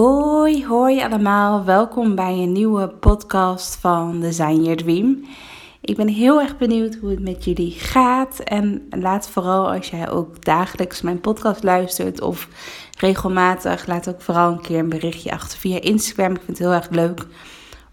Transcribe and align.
Hoi, 0.00 0.66
hoi 0.66 1.02
allemaal. 1.02 1.64
Welkom 1.64 2.14
bij 2.14 2.32
een 2.32 2.52
nieuwe 2.52 2.88
podcast 2.88 3.76
van 3.76 4.20
Design 4.20 4.60
Your 4.62 4.76
Dream. 4.76 5.24
Ik 5.80 5.96
ben 5.96 6.08
heel 6.08 6.40
erg 6.40 6.58
benieuwd 6.58 6.94
hoe 6.94 7.10
het 7.10 7.20
met 7.20 7.44
jullie 7.44 7.70
gaat. 7.70 8.38
En 8.38 8.86
laat 8.90 9.28
vooral 9.28 9.72
als 9.72 9.90
jij 9.90 10.10
ook 10.10 10.44
dagelijks 10.44 11.00
mijn 11.00 11.20
podcast 11.20 11.62
luistert 11.62 12.20
of 12.20 12.48
regelmatig, 12.98 13.86
laat 13.86 14.08
ook 14.08 14.20
vooral 14.20 14.52
een 14.52 14.60
keer 14.60 14.78
een 14.78 14.88
berichtje 14.88 15.32
achter 15.32 15.58
via 15.58 15.80
Instagram. 15.80 16.30
Ik 16.34 16.42
vind 16.44 16.58
het 16.58 16.66
heel 16.66 16.76
erg 16.76 16.90
leuk 16.90 17.26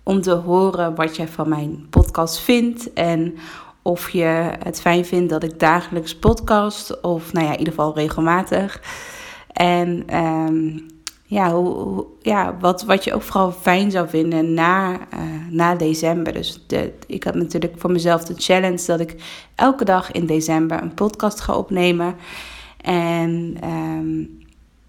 om 0.03 0.21
te 0.21 0.33
horen 0.33 0.95
wat 0.95 1.15
jij 1.15 1.27
van 1.27 1.49
mijn 1.49 1.87
podcast 1.89 2.39
vindt. 2.39 2.93
En 2.93 3.35
of 3.81 4.09
je 4.09 4.51
het 4.63 4.81
fijn 4.81 5.05
vindt 5.05 5.29
dat 5.29 5.43
ik 5.43 5.59
dagelijks 5.59 6.15
podcast. 6.15 7.01
Of 7.01 7.33
nou 7.33 7.45
ja, 7.45 7.51
in 7.51 7.59
ieder 7.59 7.73
geval 7.73 7.95
regelmatig. 7.95 8.81
En 9.53 10.03
ehm, 10.05 10.95
ja, 11.29 11.63
ja 12.21 12.57
wat, 12.59 12.83
wat 12.83 13.03
je 13.03 13.13
ook 13.13 13.21
vooral 13.21 13.51
fijn 13.51 13.91
zou 13.91 14.09
vinden 14.09 14.53
na, 14.53 14.99
eh, 15.09 15.19
na 15.49 15.75
december. 15.75 16.33
Dus 16.33 16.65
ik 17.07 17.23
had 17.23 17.35
natuurlijk 17.35 17.73
voor 17.77 17.91
mezelf 17.91 18.23
de 18.23 18.33
challenge 18.37 18.85
dat 18.85 18.99
ik 18.99 19.15
elke 19.55 19.85
dag 19.85 20.11
in 20.11 20.25
december 20.25 20.81
een 20.81 20.93
podcast 20.93 21.39
ga 21.39 21.55
opnemen. 21.55 22.15
En 22.81 23.57
ehm, 23.61 24.19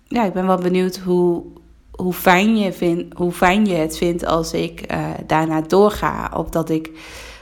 ja, 0.05 0.25
ik 0.25 0.33
ben 0.33 0.47
wel 0.47 0.59
benieuwd 0.59 0.97
hoe, 0.97 1.43
hoe, 1.91 2.13
fijn 2.13 2.57
je 2.57 2.73
vind, 2.73 3.15
hoe 3.15 3.33
fijn 3.33 3.67
je 3.67 3.75
het 3.75 3.97
vindt 3.97 4.27
als 4.27 4.53
ik 4.53 4.81
eh, 4.81 5.07
daarna 5.27 5.61
doorga. 5.61 6.31
Of 6.37 6.49
dat 6.49 6.71
ik, 6.71 6.91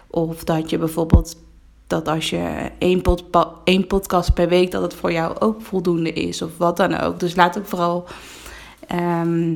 of 0.07 0.45
dat 0.45 0.71
je 0.71 0.79
bijvoorbeeld 0.79 1.37
dat 1.87 2.09
als 2.09 2.31
je 2.31 2.71
één, 2.79 3.03
één 3.65 3.87
podcast 3.87 4.35
per 4.35 4.49
week, 4.49 4.71
dat 4.71 4.83
het 4.83 4.95
voor 4.95 5.13
jou 5.13 5.39
ook 5.39 5.61
voldoende 5.61 6.13
is. 6.13 6.43
Of 6.43 6.51
wat 6.57 6.77
dan 6.77 7.01
ook. 7.01 7.21
Dus 7.21 7.37
laat 7.37 7.59
ook 7.59 7.67
vooral 7.67 8.07
ehm, 8.87 9.55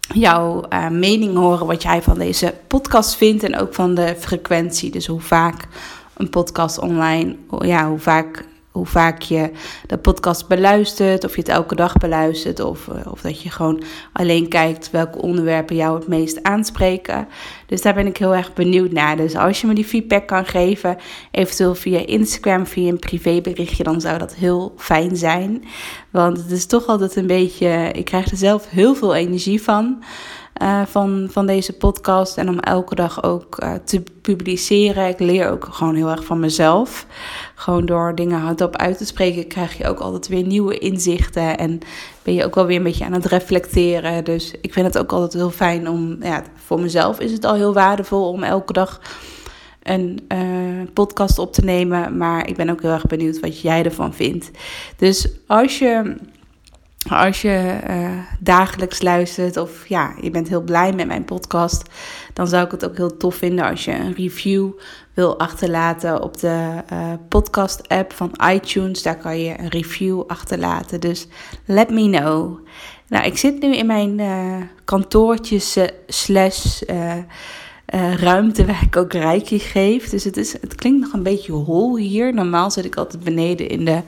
jouw 0.00 0.62
eh, 0.62 0.88
mening 0.88 1.36
horen 1.36 1.66
wat 1.66 1.82
jij 1.82 2.02
van 2.02 2.18
deze 2.18 2.54
podcast 2.66 3.14
vindt. 3.14 3.42
En 3.42 3.58
ook 3.58 3.74
van 3.74 3.94
de 3.94 4.14
frequentie. 4.18 4.90
Dus 4.90 5.06
hoe 5.06 5.20
vaak 5.20 5.68
een 6.16 6.30
podcast 6.30 6.78
online, 6.78 7.36
ja, 7.58 7.88
hoe 7.88 7.98
vaak, 7.98 8.44
hoe 8.70 8.86
vaak 8.86 9.22
je 9.22 9.50
de 9.86 9.98
podcast 9.98 10.48
beluistert. 10.48 11.24
Of 11.24 11.34
je 11.34 11.40
het 11.40 11.50
elke 11.50 11.74
dag 11.74 11.96
beluistert. 11.96 12.60
Of, 12.60 12.88
eh, 12.88 13.12
of 13.12 13.20
dat 13.20 13.42
je 13.42 13.50
gewoon 13.50 13.82
alleen 14.12 14.48
kijkt 14.48 14.90
welke 14.90 15.22
onderwerpen 15.22 15.76
jou 15.76 15.98
het 15.98 16.08
meest 16.08 16.42
aanspreken. 16.42 17.28
Dus 17.66 17.82
daar 17.82 17.94
ben 17.94 18.06
ik 18.06 18.16
heel 18.16 18.34
erg 18.34 18.52
benieuwd 18.52 18.92
naar. 18.92 19.16
Dus 19.16 19.36
als 19.36 19.60
je 19.60 19.66
me 19.66 19.74
die 19.74 19.84
feedback 19.84 20.26
kan 20.26 20.46
geven, 20.46 20.96
eventueel 21.30 21.74
via 21.74 22.06
Instagram, 22.06 22.66
via 22.66 22.88
een 22.88 22.98
privéberichtje, 22.98 23.82
dan 23.82 24.00
zou 24.00 24.18
dat 24.18 24.34
heel 24.34 24.74
fijn 24.76 25.16
zijn. 25.16 25.64
Want 26.10 26.36
het 26.36 26.50
is 26.50 26.66
toch 26.66 26.86
altijd 26.86 27.16
een 27.16 27.26
beetje. 27.26 27.90
Ik 27.92 28.04
krijg 28.04 28.30
er 28.30 28.36
zelf 28.36 28.68
heel 28.68 28.94
veel 28.94 29.14
energie 29.14 29.62
van. 29.62 30.02
Eh, 30.60 30.82
van, 30.86 31.28
van 31.30 31.46
deze 31.46 31.72
podcast. 31.72 32.36
En 32.36 32.48
om 32.48 32.58
elke 32.58 32.94
dag 32.94 33.22
ook 33.22 33.58
eh, 33.58 33.74
te 33.84 34.02
publiceren. 34.22 35.08
Ik 35.08 35.18
leer 35.18 35.50
ook 35.50 35.68
gewoon 35.70 35.94
heel 35.94 36.10
erg 36.10 36.24
van 36.24 36.40
mezelf. 36.40 37.06
Gewoon 37.54 37.86
door 37.86 38.14
dingen 38.14 38.40
hardop 38.40 38.76
uit 38.76 38.98
te 38.98 39.06
spreken, 39.06 39.46
krijg 39.46 39.78
je 39.78 39.86
ook 39.88 39.98
altijd 39.98 40.28
weer 40.28 40.46
nieuwe 40.46 40.78
inzichten. 40.78 41.58
En 41.58 41.78
ben 42.22 42.34
je 42.34 42.44
ook 42.44 42.54
wel 42.54 42.66
weer 42.66 42.76
een 42.76 42.82
beetje 42.82 43.04
aan 43.04 43.12
het 43.12 43.26
reflecteren. 43.26 44.24
Dus 44.24 44.54
ik 44.60 44.72
vind 44.72 44.86
het 44.86 44.98
ook 44.98 45.12
altijd 45.12 45.32
heel 45.32 45.50
fijn 45.50 45.88
om. 45.88 46.16
Ja, 46.22 46.42
voor 46.54 46.80
mezelf 46.80 47.20
is 47.20 47.32
het 47.32 47.44
al 47.44 47.54
heel 47.54 47.74
waardevol 47.74 48.28
om 48.28 48.42
elke 48.42 48.72
dag 48.72 49.00
een 49.82 50.24
eh, 50.28 50.40
podcast 50.94 51.38
op 51.38 51.52
te 51.52 51.64
nemen. 51.64 52.16
Maar 52.16 52.48
ik 52.48 52.56
ben 52.56 52.70
ook 52.70 52.82
heel 52.82 52.90
erg 52.90 53.06
benieuwd 53.06 53.40
wat 53.40 53.60
jij 53.60 53.84
ervan 53.84 54.14
vindt. 54.14 54.50
Dus 54.96 55.28
als 55.46 55.78
je, 55.78 56.16
als 57.08 57.42
je 57.42 57.78
eh, 57.86 58.10
dagelijks 58.40 59.02
luistert 59.02 59.56
of 59.56 59.88
ja, 59.88 60.14
je 60.20 60.30
bent 60.30 60.48
heel 60.48 60.62
blij 60.62 60.92
met 60.92 61.06
mijn 61.06 61.24
podcast, 61.24 61.82
dan 62.32 62.48
zou 62.48 62.64
ik 62.64 62.70
het 62.70 62.84
ook 62.84 62.96
heel 62.96 63.16
tof 63.16 63.34
vinden 63.34 63.64
als 63.64 63.84
je 63.84 63.92
een 63.92 64.14
review 64.14 64.70
wil 65.14 65.38
achterlaten 65.38 66.22
op 66.22 66.38
de 66.38 66.82
eh, 66.88 67.12
podcast-app 67.28 68.12
van 68.12 68.34
iTunes. 68.52 69.02
Daar 69.02 69.18
kan 69.18 69.40
je 69.40 69.58
een 69.58 69.68
review 69.68 70.22
achterlaten. 70.26 71.00
Dus 71.00 71.26
let 71.64 71.90
me 71.90 72.10
know. 72.10 72.58
Nou, 73.08 73.24
ik 73.24 73.38
zit 73.38 73.60
nu 73.60 73.76
in 73.76 73.86
mijn 73.86 74.20
eh 74.20 74.56
kantoortje 74.84 75.88
slash 76.06 76.82
ruimte 78.16 78.66
waar 78.66 78.82
ik 78.82 78.96
ook 78.96 79.12
reiki 79.12 79.58
geef. 79.58 80.08
Dus 80.08 80.24
het, 80.24 80.36
is, 80.36 80.52
het 80.52 80.74
klinkt 80.74 81.00
nog 81.00 81.12
een 81.12 81.22
beetje 81.22 81.52
hol 81.52 81.96
hier. 81.96 82.34
Normaal 82.34 82.70
zit 82.70 82.84
ik 82.84 82.96
altijd 82.96 83.24
beneden 83.24 83.68
in 83.68 83.84
de, 83.84 84.02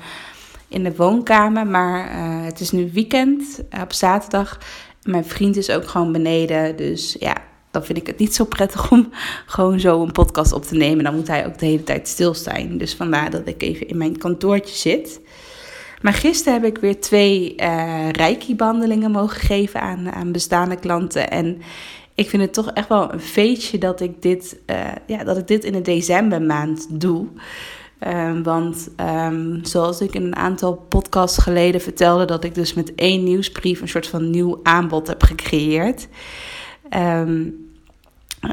in 0.72 0.82
de 0.82 0.96
woonkamer. 0.96 1.66
Maar 1.66 2.08
eh, 2.08 2.44
het 2.44 2.60
is 2.60 2.70
nu 2.70 2.90
weekend 2.92 3.62
eh, 3.68 3.80
op 3.80 3.92
zaterdag. 3.92 4.58
Mijn 5.02 5.24
vriend 5.24 5.56
is 5.56 5.70
ook 5.70 5.88
gewoon 5.88 6.12
beneden. 6.12 6.76
Dus 6.76 7.16
ja, 7.18 7.36
dan 7.70 7.84
vind 7.84 7.98
ik 7.98 8.06
het 8.06 8.18
niet 8.18 8.34
zo 8.34 8.44
prettig 8.44 8.90
om 8.90 9.08
gewoon 9.46 9.80
zo 9.80 10.02
een 10.02 10.12
podcast 10.12 10.52
op 10.52 10.64
te 10.64 10.74
nemen. 10.74 11.04
Dan 11.04 11.14
moet 11.14 11.28
hij 11.28 11.46
ook 11.46 11.58
de 11.58 11.66
hele 11.66 11.84
tijd 11.84 12.08
stilstaan. 12.08 12.78
Dus 12.78 12.94
vandaar 12.94 13.30
dat 13.30 13.46
ik 13.46 13.62
even 13.62 13.88
in 13.88 13.96
mijn 13.96 14.18
kantoortje 14.18 14.76
zit. 14.76 15.20
Maar 16.02 16.12
gisteren 16.12 16.60
heb 16.60 16.76
ik 16.76 16.78
weer 16.78 17.00
twee 17.00 17.56
eh 17.56 18.08
reiki-behandelingen 18.10 19.10
mogen 19.10 19.40
geven 19.40 19.80
aan, 19.80 20.12
aan 20.12 20.32
bestaande 20.32 20.76
klanten. 20.76 21.30
En 21.30 21.62
ik 22.14 22.28
vind 22.28 22.42
het 22.42 22.52
toch 22.52 22.70
echt 22.70 22.88
wel 22.88 23.12
een 23.12 23.20
feestje 23.20 23.78
dat 23.78 24.00
ik 24.00 24.22
dit, 24.22 24.58
ja, 25.06 25.24
dat 25.24 25.36
ik 25.36 25.46
dit 25.46 25.64
in 25.64 25.72
de 25.72 25.80
decembermaand 25.80 26.86
doe. 27.00 27.26
Ehm, 28.02 28.42
want 28.42 28.88
ehm, 28.96 29.64
zoals 29.64 30.00
ik 30.00 30.14
in 30.14 30.22
een 30.22 30.36
aantal 30.36 30.74
podcasts 30.88 31.38
geleden 31.38 31.80
vertelde, 31.80 32.24
dat 32.24 32.44
ik 32.44 32.54
dus 32.54 32.74
met 32.74 32.94
één 32.94 33.24
nieuwsbrief 33.24 33.80
een 33.80 33.88
soort 33.88 34.06
van 34.06 34.30
nieuw 34.30 34.60
aanbod 34.62 35.06
heb 35.06 35.22
gecreëerd. 35.22 36.08
Ehm, 36.88 37.48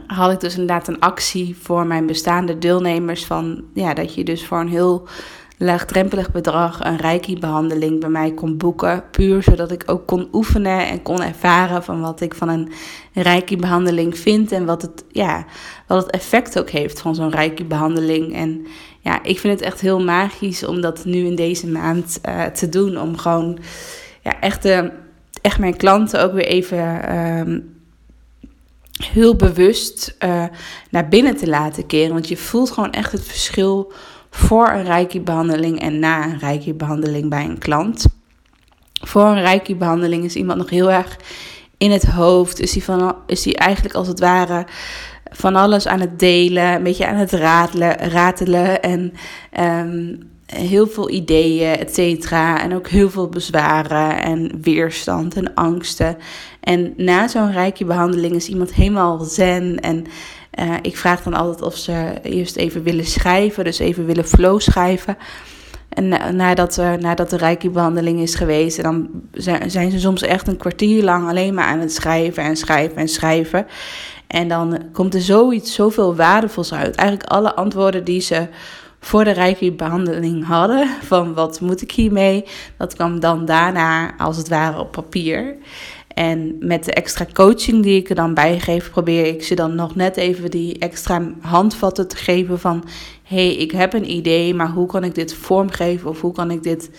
had 0.07 0.31
ik 0.31 0.39
dus 0.39 0.53
inderdaad 0.53 0.87
een 0.87 0.99
actie 0.99 1.55
voor 1.61 1.85
mijn 1.85 2.05
bestaande 2.05 2.57
deelnemers 2.57 3.25
van 3.25 3.63
ja, 3.73 3.93
dat 3.93 4.13
je 4.13 4.23
dus 4.23 4.45
voor 4.45 4.59
een 4.59 4.69
heel 4.69 5.07
laagdrempelig 5.61 6.31
bedrag 6.31 6.83
een 6.83 6.97
reiki-behandeling 6.97 7.99
bij 7.99 8.09
mij 8.09 8.33
kon 8.33 8.57
boeken. 8.57 9.03
Puur 9.11 9.43
zodat 9.43 9.71
ik 9.71 9.83
ook 9.85 10.07
kon 10.07 10.27
oefenen 10.31 10.87
en 10.87 11.01
kon 11.01 11.23
ervaren 11.23 11.83
van 11.83 12.01
wat 12.01 12.21
ik 12.21 12.33
van 12.33 12.49
een 12.49 12.71
reiki-behandeling 13.13 14.17
vind. 14.17 14.51
En 14.51 14.65
wat 14.65 14.81
het, 14.81 15.03
ja, 15.11 15.45
wat 15.87 16.03
het 16.03 16.11
effect 16.11 16.59
ook 16.59 16.69
heeft 16.69 17.01
van 17.01 17.15
zo'n 17.15 17.31
reiki-behandeling. 17.31 18.35
En 18.35 18.67
ja, 18.99 19.23
ik 19.23 19.39
vind 19.39 19.53
het 19.53 19.67
echt 19.67 19.81
heel 19.81 20.03
magisch 20.03 20.65
om 20.65 20.81
dat 20.81 21.05
nu 21.05 21.25
in 21.25 21.35
deze 21.35 21.67
maand 21.67 22.19
eh, 22.21 22.45
te 22.45 22.69
doen. 22.69 22.99
Om 22.99 23.17
gewoon 23.17 23.59
ja, 24.23 24.39
echt, 24.39 24.63
de, 24.63 24.91
echt 25.41 25.59
mijn 25.59 25.77
klanten 25.77 26.23
ook 26.23 26.33
weer 26.33 26.47
even... 26.47 27.03
ehm, 27.03 27.59
heel 29.03 29.35
bewust 29.35 30.15
eh, 30.19 30.43
naar 30.89 31.07
binnen 31.07 31.37
te 31.37 31.47
laten 31.47 31.85
keren. 31.85 32.13
Want 32.13 32.27
je 32.27 32.37
voelt 32.37 32.71
gewoon 32.71 32.91
echt 32.91 33.11
het 33.11 33.23
verschil 33.23 33.93
voor 34.29 34.69
een 34.69 34.83
reiki-behandeling 34.83 35.79
en 35.81 35.99
na 35.99 36.23
een 36.25 36.39
reiki-behandeling 36.39 37.29
bij 37.29 37.45
een 37.45 37.57
klant. 37.57 38.05
Voor 39.01 39.25
een 39.25 39.41
reiki-behandeling 39.41 40.23
is 40.23 40.35
iemand 40.35 40.57
nog 40.57 40.69
heel 40.69 40.91
erg 40.91 41.17
in 41.77 41.91
het 41.91 42.05
hoofd. 42.05 42.59
Is 42.59 42.73
hij, 42.73 42.81
van, 42.81 43.15
is 43.25 43.45
hij 43.45 43.55
eigenlijk 43.55 43.95
als 43.95 44.07
het 44.07 44.19
ware 44.19 44.65
van 45.31 45.55
alles 45.55 45.87
aan 45.87 45.99
het 45.99 46.19
delen, 46.19 46.73
een 46.73 46.83
beetje 46.83 47.07
aan 47.07 47.15
het 47.15 47.31
ratelen, 47.31 47.97
ratelen 47.97 48.81
en 48.81 49.13
ehm, 49.51 50.15
heel 50.45 50.87
veel 50.87 51.09
ideeën, 51.09 51.77
et 51.77 51.93
cetera. 51.93 52.61
En 52.61 52.75
ook 52.75 52.87
heel 52.87 53.09
veel 53.09 53.29
bezwaren 53.29 54.21
en 54.21 54.61
weerstand 54.61 55.35
en 55.35 55.53
angsten. 55.53 56.17
En 56.59 56.93
na 56.97 57.27
zo'n 57.27 57.51
rijke 57.51 57.85
behandeling 57.85 58.35
is 58.35 58.47
iemand 58.47 58.73
helemaal 58.73 59.19
zen. 59.19 59.79
En 59.79 60.05
eh, 60.59 60.73
ik 60.81 60.97
vraag 60.97 61.23
dan 61.23 61.33
altijd 61.33 61.61
of 61.61 61.75
ze 61.75 62.13
eerst 62.23 62.55
even 62.55 62.83
willen 62.83 63.05
schrijven, 63.05 63.63
dus 63.63 63.79
even 63.79 64.05
willen 64.05 64.25
flow 64.25 64.59
schrijven. 64.59 65.17
En 65.89 66.07
na- 66.07 66.31
nadat, 66.31 66.77
eh, 66.77 66.93
nadat 66.93 67.29
de 67.29 67.37
reiki-behandeling 67.37 68.19
is 68.19 68.35
geweest, 68.35 68.81
dan 68.81 69.09
zijn, 69.33 69.71
zijn 69.71 69.91
ze 69.91 69.99
soms 69.99 70.21
echt 70.21 70.47
een 70.47 70.57
kwartier 70.57 71.03
lang 71.03 71.29
alleen 71.29 71.53
maar 71.53 71.65
aan 71.65 71.79
het 71.79 71.93
schrijven 71.93 72.43
en 72.43 72.55
schrijven 72.55 72.97
en 72.97 73.07
schrijven. 73.07 73.67
En 74.27 74.47
dan 74.47 74.79
komt 74.93 75.13
er 75.13 75.21
zoiets, 75.21 75.73
zoveel 75.73 76.15
waardevols 76.15 76.73
uit. 76.73 76.95
Eigenlijk 76.95 77.29
alle 77.29 77.55
antwoorden 77.55 78.03
die 78.03 78.21
ze 78.21 78.47
voor 78.99 79.23
de 79.23 79.31
Reiki-behandeling 79.31 80.45
hadden. 80.45 80.87
Van 81.01 81.33
wat 81.33 81.61
moet 81.61 81.81
ik 81.81 81.91
hiermee? 81.91 82.45
Dat 82.77 82.95
kwam 82.95 83.19
dan 83.19 83.45
daarna 83.45 84.17
als 84.17 84.37
het 84.37 84.49
ware 84.49 84.79
op 84.79 84.91
papier. 84.91 85.55
En 86.19 86.55
met 86.59 86.85
de 86.85 86.93
extra 86.93 87.25
coaching 87.33 87.83
die 87.83 87.99
ik 87.99 88.09
er 88.09 88.15
dan 88.15 88.33
bij 88.33 88.59
geef, 88.59 88.91
probeer 88.91 89.25
ik 89.25 89.43
ze 89.43 89.55
dan 89.55 89.75
nog 89.75 89.95
net 89.95 90.17
even 90.17 90.51
die 90.51 90.79
extra 90.79 91.33
handvatten 91.41 92.07
te 92.07 92.15
geven 92.15 92.59
van... 92.59 92.83
hey, 93.23 93.55
ik 93.55 93.71
heb 93.71 93.93
een 93.93 94.11
idee, 94.11 94.53
maar 94.53 94.69
hoe 94.69 94.87
kan 94.87 95.03
ik 95.03 95.15
dit 95.15 95.33
vormgeven 95.33 96.09
of 96.09 96.21
hoe 96.21 96.31
kan 96.31 96.51
ik 96.51 96.63
dit 96.63 96.89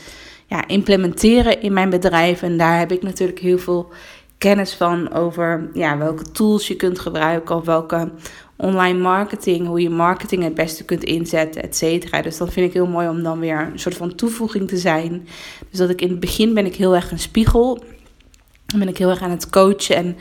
ja, 0.47 0.69
implementeren 0.69 1.63
in 1.63 1.73
mijn 1.73 1.91
bedrijf? 1.91 2.43
En 2.43 2.57
daar 2.57 2.79
heb 2.79 2.93
ik 2.93 3.03
natuurlijk 3.03 3.39
heel 3.39 3.59
veel 3.59 3.89
kennis 4.39 4.75
van 4.75 5.13
over 5.13 5.71
ja, 5.75 5.99
welke 5.99 6.31
tools 6.31 6.69
je 6.69 6.77
kunt 6.77 6.99
gebruiken 6.99 7.57
of 7.57 7.65
welke 7.65 8.11
online 8.57 8.99
marketing, 8.99 9.67
hoe 9.67 9.81
je 9.81 9.91
marketing 9.91 10.43
het 10.43 10.55
beste 10.55 10.85
kunt 10.85 11.05
inzetten, 11.05 11.63
et 11.63 11.77
cetera. 11.77 12.23
Dus 12.23 12.37
dat 12.37 12.53
vind 12.53 12.67
ik 12.67 12.73
heel 12.73 12.87
mooi 12.87 13.09
om 13.09 13.23
dan 13.23 13.39
weer 13.39 13.69
een 13.73 13.79
soort 13.79 13.97
van 13.97 14.15
toevoeging 14.15 14.69
te 14.69 14.77
zijn. 14.77 15.27
Dus 15.71 15.79
dat 15.79 15.91
ik 15.91 16.01
in 16.01 16.11
het 16.11 16.21
begin 16.21 16.55
ben 16.55 16.67
ik 16.67 16.77
heel 16.77 16.95
erg 16.95 17.11
een 17.11 17.19
spiegel. 17.19 17.83
Dan 18.71 18.79
ben 18.79 18.89
ik 18.89 18.99
heel 18.99 19.11
erg 19.11 19.23
aan 19.23 19.31
het 19.31 19.51
coachen 19.51 19.97
en 19.97 20.17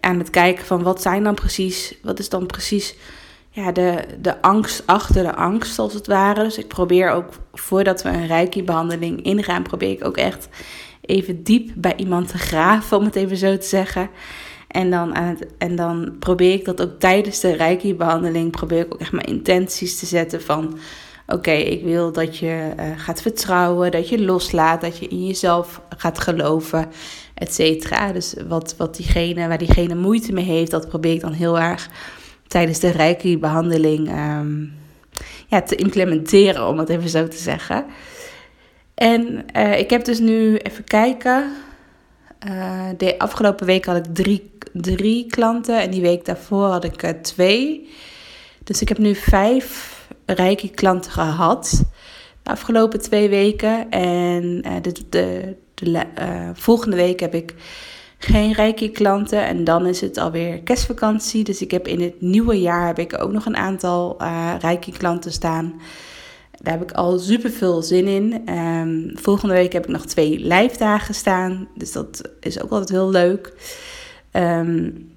aan 0.00 0.18
het 0.18 0.30
kijken 0.30 0.64
van 0.64 0.82
wat 0.82 1.02
zijn 1.02 1.22
dan 1.22 1.34
precies, 1.34 1.94
wat 2.02 2.18
is 2.18 2.28
dan 2.28 2.46
precies 2.46 2.94
ja, 3.50 3.72
de, 3.72 4.04
de 4.20 4.42
angst 4.42 4.82
achter 4.86 5.22
de 5.22 5.34
angst 5.34 5.78
als 5.78 5.94
het 5.94 6.06
ware. 6.06 6.42
Dus 6.42 6.58
ik 6.58 6.68
probeer 6.68 7.10
ook 7.10 7.28
voordat 7.52 8.02
we 8.02 8.08
een 8.08 8.26
reiki-behandeling 8.26 9.22
ingaan, 9.22 9.62
probeer 9.62 9.90
ik 9.90 10.04
ook 10.04 10.16
echt 10.16 10.48
even 11.00 11.42
diep 11.42 11.70
bij 11.74 11.96
iemand 11.96 12.28
te 12.28 12.38
graven, 12.38 12.96
om 12.96 13.04
het 13.04 13.16
even 13.16 13.36
zo 13.36 13.58
te 13.58 13.66
zeggen. 13.66 14.10
En 14.68 14.90
dan, 14.90 15.14
aan 15.14 15.24
het, 15.24 15.46
en 15.58 15.76
dan 15.76 16.16
probeer 16.18 16.52
ik 16.52 16.64
dat 16.64 16.82
ook 16.82 16.98
tijdens 16.98 17.40
de 17.40 17.52
reiki-behandeling, 17.52 18.50
probeer 18.50 18.84
ik 18.84 18.94
ook 18.94 19.00
echt 19.00 19.12
mijn 19.12 19.26
intenties 19.26 19.98
te 19.98 20.06
zetten 20.06 20.42
van... 20.42 20.78
Oké, 21.26 21.50
ik 21.50 21.82
wil 21.82 22.12
dat 22.12 22.38
je 22.38 22.72
uh, 22.78 22.84
gaat 22.96 23.22
vertrouwen, 23.22 23.90
dat 23.90 24.08
je 24.08 24.24
loslaat, 24.24 24.80
dat 24.80 24.98
je 24.98 25.08
in 25.08 25.26
jezelf 25.26 25.80
gaat 25.96 26.18
geloven, 26.18 26.88
et 27.34 27.54
cetera. 27.54 28.12
Dus 28.12 28.34
wat, 28.48 28.74
wat 28.78 28.96
diegene, 28.96 29.48
waar 29.48 29.58
diegene 29.58 29.94
moeite 29.94 30.32
mee 30.32 30.44
heeft, 30.44 30.70
dat 30.70 30.88
probeer 30.88 31.12
ik 31.12 31.20
dan 31.20 31.32
heel 31.32 31.58
erg 31.58 31.90
tijdens 32.46 32.80
de 32.80 32.90
reiki-behandeling 32.90 34.08
um, 34.08 34.72
ja, 35.48 35.62
te 35.62 35.74
implementeren, 35.74 36.68
om 36.68 36.78
het 36.78 36.88
even 36.88 37.08
zo 37.08 37.28
te 37.28 37.36
zeggen. 37.36 37.84
En 38.94 39.44
uh, 39.56 39.78
ik 39.78 39.90
heb 39.90 40.04
dus 40.04 40.18
nu 40.18 40.56
even 40.56 40.84
kijken. 40.84 41.52
Uh, 42.48 42.82
de 42.96 43.18
afgelopen 43.18 43.66
week 43.66 43.84
had 43.84 43.96
ik 43.96 44.14
drie, 44.14 44.50
drie 44.72 45.26
klanten 45.26 45.80
en 45.80 45.90
die 45.90 46.02
week 46.02 46.24
daarvoor 46.24 46.66
had 46.66 46.84
ik 46.84 47.02
twee. 47.22 47.88
Dus 48.64 48.82
ik 48.82 48.88
heb 48.88 48.98
nu 48.98 49.14
vijf 49.14 50.03
rijke 50.26 50.68
klanten 50.68 51.12
gehad 51.12 51.84
de 52.42 52.50
afgelopen 52.50 53.00
twee 53.00 53.28
weken. 53.28 53.90
En 53.90 54.64
de, 54.82 54.92
de, 55.08 55.56
de 55.74 56.06
volgende 56.54 56.96
week 56.96 57.20
heb 57.20 57.34
ik 57.34 57.54
geen 58.18 58.52
rijke 58.52 58.88
klanten. 58.90 59.46
En 59.46 59.64
dan 59.64 59.86
is 59.86 60.00
het 60.00 60.18
alweer 60.18 60.62
kerstvakantie. 60.62 61.44
Dus 61.44 61.62
ik 61.62 61.70
heb 61.70 61.88
in 61.88 62.00
het 62.00 62.20
nieuwe 62.20 62.60
jaar 62.60 62.86
heb 62.86 62.98
ik 62.98 63.22
ook 63.22 63.32
nog 63.32 63.46
een 63.46 63.56
aantal 63.56 64.16
rijke 64.60 64.92
klanten 64.92 65.32
staan. 65.32 65.80
Daar 66.60 66.72
heb 66.72 66.82
ik 66.82 66.92
al 66.92 67.18
super 67.18 67.50
veel 67.50 67.82
zin 67.82 68.06
in. 68.06 68.54
Um, 68.54 69.10
volgende 69.14 69.54
week 69.54 69.72
heb 69.72 69.84
ik 69.84 69.90
nog 69.90 70.06
twee 70.06 70.38
live 70.38 70.78
dagen 70.78 71.14
staan. 71.14 71.68
Dus 71.74 71.92
dat 71.92 72.30
is 72.40 72.62
ook 72.62 72.70
altijd 72.70 72.88
heel 72.88 73.10
leuk. 73.10 73.52
Um, 74.32 75.12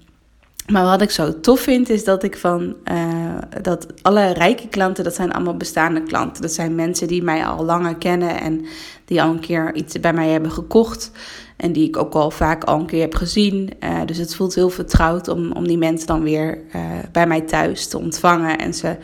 maar 0.72 0.84
wat 0.84 1.02
ik 1.02 1.10
zo 1.10 1.40
tof 1.40 1.60
vind, 1.60 1.90
is 1.90 2.04
dat 2.04 2.24
ik 2.24 2.38
van 2.38 2.76
uh, 2.92 3.38
dat 3.62 3.88
alle 4.02 4.34
rijke 4.34 4.68
klanten, 4.68 5.04
dat 5.04 5.16
zijn 5.16 5.32
allemaal 5.32 5.58
bestaande 5.58 6.04
klanten. 6.04 6.42
Dat 6.42 6.52
zijn 6.52 6.76
mensen 6.76 7.08
die 7.08 7.24
mij 7.24 7.46
al 7.46 7.66
langer 7.66 7.96
kennen 7.96 8.40
en 8.40 8.66
die 9.06 9.22
al 9.22 9.30
een 9.30 9.40
keer 9.40 9.76
iets 9.76 10.00
bij 10.00 10.14
mij 10.14 10.30
hebben 10.30 10.52
gekocht. 10.52 11.12
En 11.58 11.72
die 11.72 11.88
ik 11.88 11.98
ook 11.98 12.14
al 12.14 12.32
vaak 12.32 12.64
al 12.64 12.80
een 12.80 12.86
keer 12.86 13.02
heb 13.02 13.16
gezien. 13.16 13.70
Uh, 13.84 14.00
dus 14.06 14.18
het 14.18 14.36
voelt 14.36 14.56
heel 14.56 14.70
vertrouwd 14.70 15.28
om, 15.28 15.52
om 15.52 15.68
die 15.68 15.78
mensen 15.78 16.08
dan 16.08 16.24
weer 16.24 16.62
uh, 16.76 16.82
bij 17.12 17.28
mij 17.28 17.42
thuis 17.42 17.88
te 17.88 17.98
ontvangen 17.98 18.58
en 18.58 18.74
ze 18.74 18.98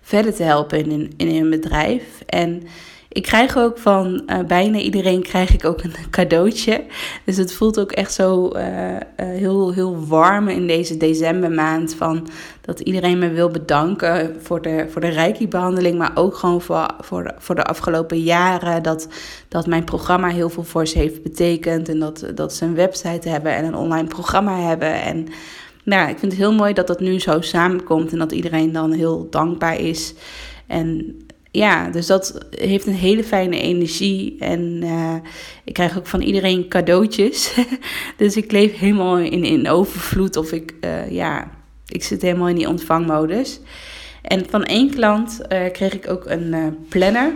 verder 0.00 0.34
te 0.34 0.42
helpen 0.42 0.90
in, 0.90 1.12
in 1.16 1.36
hun 1.36 1.50
bedrijf. 1.50 2.22
En 2.26 2.62
ik 3.08 3.22
krijg 3.22 3.56
ook 3.56 3.78
van 3.78 4.22
uh, 4.26 4.38
bijna 4.46 4.78
iedereen 4.78 5.22
krijg 5.22 5.54
ik 5.54 5.64
ook 5.64 5.82
een 5.82 5.94
cadeautje. 6.10 6.84
Dus 7.24 7.36
het 7.36 7.52
voelt 7.52 7.80
ook 7.80 7.92
echt 7.92 8.12
zo 8.12 8.50
uh, 8.56 8.92
uh, 8.92 8.98
heel, 9.16 9.72
heel 9.72 10.06
warm 10.06 10.48
in 10.48 10.66
deze 10.66 10.96
decembermaand. 10.96 11.94
Van 11.94 12.28
dat 12.60 12.80
iedereen 12.80 13.18
me 13.18 13.28
wil 13.28 13.48
bedanken 13.48 14.36
voor 14.42 14.62
de, 14.62 14.86
voor 14.90 15.00
de 15.00 15.08
Reiki-behandeling. 15.08 15.98
Maar 15.98 16.10
ook 16.14 16.36
gewoon 16.36 16.60
voor, 16.60 16.86
voor, 17.00 17.24
de, 17.24 17.32
voor 17.38 17.54
de 17.54 17.64
afgelopen 17.64 18.20
jaren. 18.20 18.82
Dat, 18.82 19.08
dat 19.48 19.66
mijn 19.66 19.84
programma 19.84 20.28
heel 20.28 20.50
veel 20.50 20.64
voor 20.64 20.86
ze 20.86 20.98
heeft 20.98 21.22
betekend. 21.22 21.88
En 21.88 21.98
dat, 21.98 22.26
dat 22.34 22.54
ze 22.54 22.64
een 22.64 22.74
website 22.74 23.28
hebben 23.28 23.54
en 23.54 23.64
een 23.64 23.76
online 23.76 24.08
programma 24.08 24.60
hebben. 24.60 25.02
En 25.02 25.26
nou, 25.84 26.08
ik 26.08 26.18
vind 26.18 26.32
het 26.32 26.40
heel 26.40 26.54
mooi 26.54 26.72
dat 26.72 26.86
dat 26.86 27.00
nu 27.00 27.20
zo 27.20 27.40
samenkomt. 27.40 28.12
En 28.12 28.18
dat 28.18 28.32
iedereen 28.32 28.72
dan 28.72 28.92
heel 28.92 29.26
dankbaar 29.30 29.80
is. 29.80 30.14
En 30.66 31.16
ja, 31.58 31.88
dus 31.88 32.06
dat 32.06 32.38
heeft 32.50 32.86
een 32.86 32.94
hele 32.94 33.24
fijne 33.24 33.60
energie. 33.60 34.36
En 34.38 34.80
uh, 34.82 35.14
ik 35.64 35.72
krijg 35.72 35.98
ook 35.98 36.06
van 36.06 36.20
iedereen 36.20 36.68
cadeautjes. 36.68 37.54
dus 38.16 38.36
ik 38.36 38.52
leef 38.52 38.78
helemaal 38.78 39.18
in, 39.18 39.44
in 39.44 39.68
overvloed. 39.68 40.36
Of 40.36 40.52
ik, 40.52 40.74
uh, 40.80 41.10
ja, 41.10 41.50
ik 41.86 42.04
zit 42.04 42.22
helemaal 42.22 42.48
in 42.48 42.56
die 42.56 42.68
ontvangmodus. 42.68 43.60
En 44.22 44.46
van 44.48 44.64
één 44.64 44.90
klant 44.90 45.40
uh, 45.52 45.70
kreeg 45.72 45.94
ik 45.94 46.10
ook 46.10 46.26
een 46.26 46.76
planner. 46.88 47.32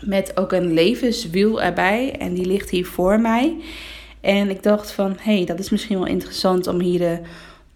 Met 0.00 0.36
ook 0.36 0.52
een 0.52 0.72
levenswiel 0.72 1.62
erbij. 1.62 2.16
En 2.18 2.34
die 2.34 2.46
ligt 2.46 2.70
hier 2.70 2.86
voor 2.86 3.20
mij. 3.20 3.56
En 4.20 4.50
ik 4.50 4.62
dacht 4.62 4.90
van, 4.90 5.16
hé, 5.20 5.36
hey, 5.36 5.44
dat 5.44 5.58
is 5.58 5.70
misschien 5.70 5.98
wel 5.98 6.06
interessant 6.06 6.66
om 6.66 6.80
hier 6.80 6.98
de 6.98 7.18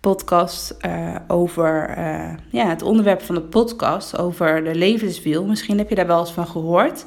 podcast 0.00 0.76
uh, 0.86 1.14
over 1.28 1.98
uh, 1.98 2.30
ja, 2.50 2.68
het 2.68 2.82
onderwerp 2.82 3.22
van 3.22 3.34
de 3.34 3.40
podcast, 3.40 4.18
over 4.18 4.64
de 4.64 4.74
levenswiel. 4.74 5.44
Misschien 5.44 5.78
heb 5.78 5.88
je 5.88 5.94
daar 5.94 6.06
wel 6.06 6.18
eens 6.18 6.32
van 6.32 6.46
gehoord. 6.46 7.04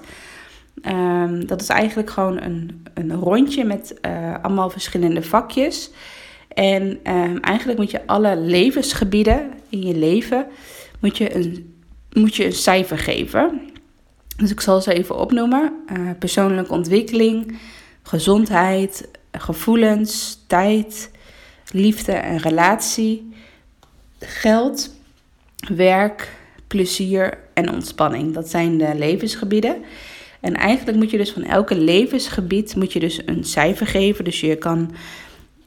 Um, 0.83 1.47
dat 1.47 1.61
is 1.61 1.67
eigenlijk 1.67 2.09
gewoon 2.09 2.41
een, 2.41 2.83
een 2.93 3.13
rondje 3.13 3.63
met 3.63 3.99
uh, 4.05 4.35
allemaal 4.41 4.69
verschillende 4.69 5.21
vakjes. 5.21 5.91
En 6.47 6.81
um, 7.13 7.39
eigenlijk 7.39 7.79
moet 7.79 7.91
je 7.91 8.07
alle 8.07 8.37
levensgebieden 8.37 9.49
in 9.69 9.81
je 9.81 9.95
leven 9.95 10.45
moet 10.99 11.17
je 11.17 11.35
een, 11.35 11.75
moet 12.11 12.35
je 12.35 12.45
een 12.45 12.53
cijfer 12.53 12.97
geven. 12.97 13.61
Dus 14.37 14.51
ik 14.51 14.61
zal 14.61 14.81
ze 14.81 14.93
even 14.93 15.17
opnoemen. 15.17 15.73
persoonlijke 16.19 16.71
ontwikkeling, 16.71 17.59
gezondheid, 18.03 19.09
gevoelens, 19.31 20.43
tijd, 20.47 21.11
liefde 21.71 22.11
en 22.11 22.37
relatie, 22.37 23.33
geld, 24.19 24.95
werk, 25.75 26.35
plezier 26.67 27.37
en 27.53 27.71
ontspanning. 27.71 28.33
Dat 28.33 28.49
zijn 28.49 28.77
de 28.77 28.95
levensgebieden. 28.95 29.75
En 30.39 30.55
eigenlijk 30.55 30.97
moet 30.97 31.11
je 31.11 31.17
dus 31.17 31.31
van 31.31 31.43
elke 31.43 31.75
levensgebied 31.75 32.75
moet 32.75 32.93
je 32.93 32.99
dus 32.99 33.21
een 33.25 33.43
cijfer 33.43 33.87
geven. 33.87 34.23
Dus 34.23 34.39
je 34.39 34.55
kan, 34.55 34.91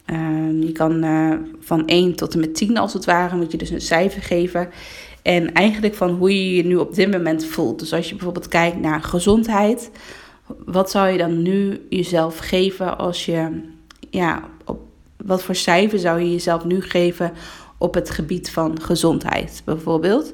uh, 0.06 0.62
je 0.62 0.72
kan 0.72 1.04
uh, 1.04 1.34
van 1.60 1.86
1 1.86 2.14
tot 2.14 2.34
en 2.34 2.40
met 2.40 2.54
10 2.54 2.76
als 2.76 2.92
het 2.92 3.04
ware, 3.04 3.36
moet 3.36 3.52
je 3.52 3.58
dus 3.58 3.70
een 3.70 3.80
cijfer 3.80 4.22
geven. 4.22 4.70
En 5.22 5.52
eigenlijk 5.52 5.94
van 5.94 6.10
hoe 6.10 6.30
je 6.30 6.56
je 6.56 6.64
nu 6.64 6.76
op 6.76 6.94
dit 6.94 7.10
moment 7.10 7.44
voelt. 7.44 7.78
Dus 7.78 7.92
als 7.92 8.08
je 8.08 8.14
bijvoorbeeld 8.14 8.48
kijkt 8.48 8.80
naar 8.80 9.02
gezondheid, 9.02 9.90
wat 10.64 10.90
zou 10.90 11.08
je 11.08 11.18
dan 11.18 11.42
nu 11.42 11.86
jezelf 11.88 12.38
geven 12.38 12.98
als 12.98 13.24
je 13.26 13.60
ja, 14.10 14.48
wat 15.24 15.42
voor 15.42 15.54
cijfer 15.54 15.98
zou 15.98 16.20
je 16.20 16.30
jezelf 16.30 16.64
nu 16.64 16.82
geven 16.82 17.32
op 17.78 17.94
het 17.94 18.10
gebied 18.10 18.50
van 18.50 18.80
gezondheid, 18.82 19.62
bijvoorbeeld? 19.64 20.32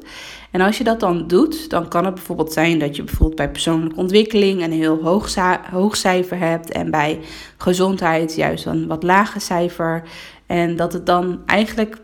En 0.51 0.61
als 0.61 0.79
je 0.79 0.85
dat 0.85 1.01
dan 1.01 1.27
doet, 1.27 1.71
dan 1.71 1.89
kan 1.89 2.05
het 2.05 2.15
bijvoorbeeld 2.15 2.53
zijn 2.53 2.79
dat 2.79 2.97
je 2.97 3.03
bijvoorbeeld 3.03 3.37
bij 3.37 3.51
persoonlijke 3.51 3.97
ontwikkeling 3.97 4.63
een 4.63 4.73
heel 4.73 5.03
hoog, 5.03 5.35
hoog 5.71 5.97
cijfer 5.97 6.39
hebt 6.39 6.71
en 6.71 6.91
bij 6.91 7.21
gezondheid 7.57 8.35
juist 8.35 8.67
een 8.67 8.87
wat 8.87 9.03
lager 9.03 9.41
cijfer. 9.41 10.03
En 10.47 10.77
dat 10.77 10.93
het 10.93 11.07
dan 11.07 11.41
eigenlijk 11.47 11.97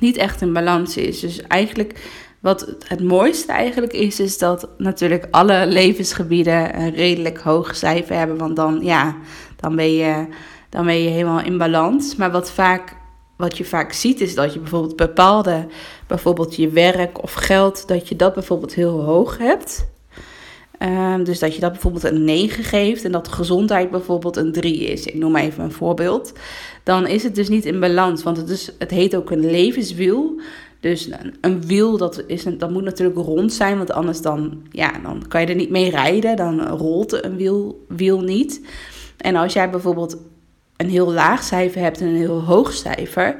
niet 0.00 0.16
echt 0.16 0.40
een 0.40 0.52
balans 0.52 0.96
is. 0.96 1.20
Dus 1.20 1.42
eigenlijk 1.42 2.00
wat 2.40 2.76
het 2.84 3.02
mooiste 3.02 3.52
eigenlijk 3.52 3.92
is, 3.92 4.20
is 4.20 4.38
dat 4.38 4.68
natuurlijk 4.78 5.26
alle 5.30 5.66
levensgebieden 5.66 6.80
een 6.80 6.94
redelijk 6.94 7.38
hoog 7.38 7.76
cijfer 7.76 8.16
hebben. 8.16 8.36
Want 8.36 8.56
dan, 8.56 8.80
ja, 8.82 9.16
dan 9.56 9.76
ben 9.76 9.92
je 9.92 10.26
dan 10.68 10.84
ben 10.84 11.02
je 11.02 11.08
helemaal 11.08 11.40
in 11.40 11.58
balans. 11.58 12.16
Maar 12.16 12.30
wat, 12.30 12.50
vaak, 12.50 12.96
wat 13.36 13.58
je 13.58 13.64
vaak 13.64 13.92
ziet 13.92 14.20
is 14.20 14.34
dat 14.34 14.52
je 14.52 14.60
bijvoorbeeld 14.60 14.96
bepaalde, 14.96 15.66
bijvoorbeeld 16.06 16.56
je 16.56 16.68
werk 16.68 17.22
of 17.22 17.32
geld, 17.32 17.88
dat 17.88 18.08
je 18.08 18.16
dat 18.16 18.34
bijvoorbeeld 18.34 18.74
heel 18.74 19.02
hoog 19.02 19.38
hebt. 19.38 19.94
Um, 20.78 21.24
dus 21.24 21.38
dat 21.38 21.54
je 21.54 21.60
dat 21.60 21.72
bijvoorbeeld 21.72 22.04
een 22.04 22.24
9 22.24 22.64
geeft 22.64 23.04
en 23.04 23.12
dat 23.12 23.28
gezondheid 23.28 23.90
bijvoorbeeld 23.90 24.36
een 24.36 24.52
3 24.52 24.78
is. 24.78 25.06
Ik 25.06 25.14
noem 25.14 25.32
maar 25.32 25.42
even 25.42 25.64
een 25.64 25.72
voorbeeld. 25.72 26.32
Dan 26.82 27.06
is 27.06 27.22
het 27.22 27.34
dus 27.34 27.48
niet 27.48 27.64
in 27.64 27.80
balans, 27.80 28.22
want 28.22 28.36
het, 28.36 28.48
is, 28.48 28.72
het 28.78 28.90
heet 28.90 29.16
ook 29.16 29.30
een 29.30 29.50
levenswiel. 29.50 30.40
Dus 30.80 31.06
een, 31.06 31.34
een 31.40 31.66
wiel, 31.66 31.96
dat, 31.96 32.22
is 32.26 32.44
dat 32.58 32.70
moet 32.70 32.84
natuurlijk 32.84 33.18
rond 33.18 33.52
zijn, 33.52 33.76
want 33.76 33.92
anders 33.92 34.20
dan, 34.20 34.62
ja, 34.70 34.98
dan 35.02 35.24
kan 35.28 35.40
je 35.40 35.46
er 35.46 35.54
niet 35.54 35.70
mee 35.70 35.90
rijden. 35.90 36.36
Dan 36.36 36.66
rolt 36.66 37.24
een 37.24 37.36
wiel, 37.36 37.84
wiel 37.88 38.20
niet. 38.20 38.66
En 39.16 39.36
als 39.36 39.52
jij 39.52 39.70
bijvoorbeeld 39.70 40.16
een 40.76 40.88
heel 40.88 41.12
laag 41.12 41.42
cijfer 41.42 41.80
hebt 41.80 42.00
en 42.00 42.06
een 42.06 42.16
heel 42.16 42.42
hoog 42.42 42.72
cijfer, 42.72 43.36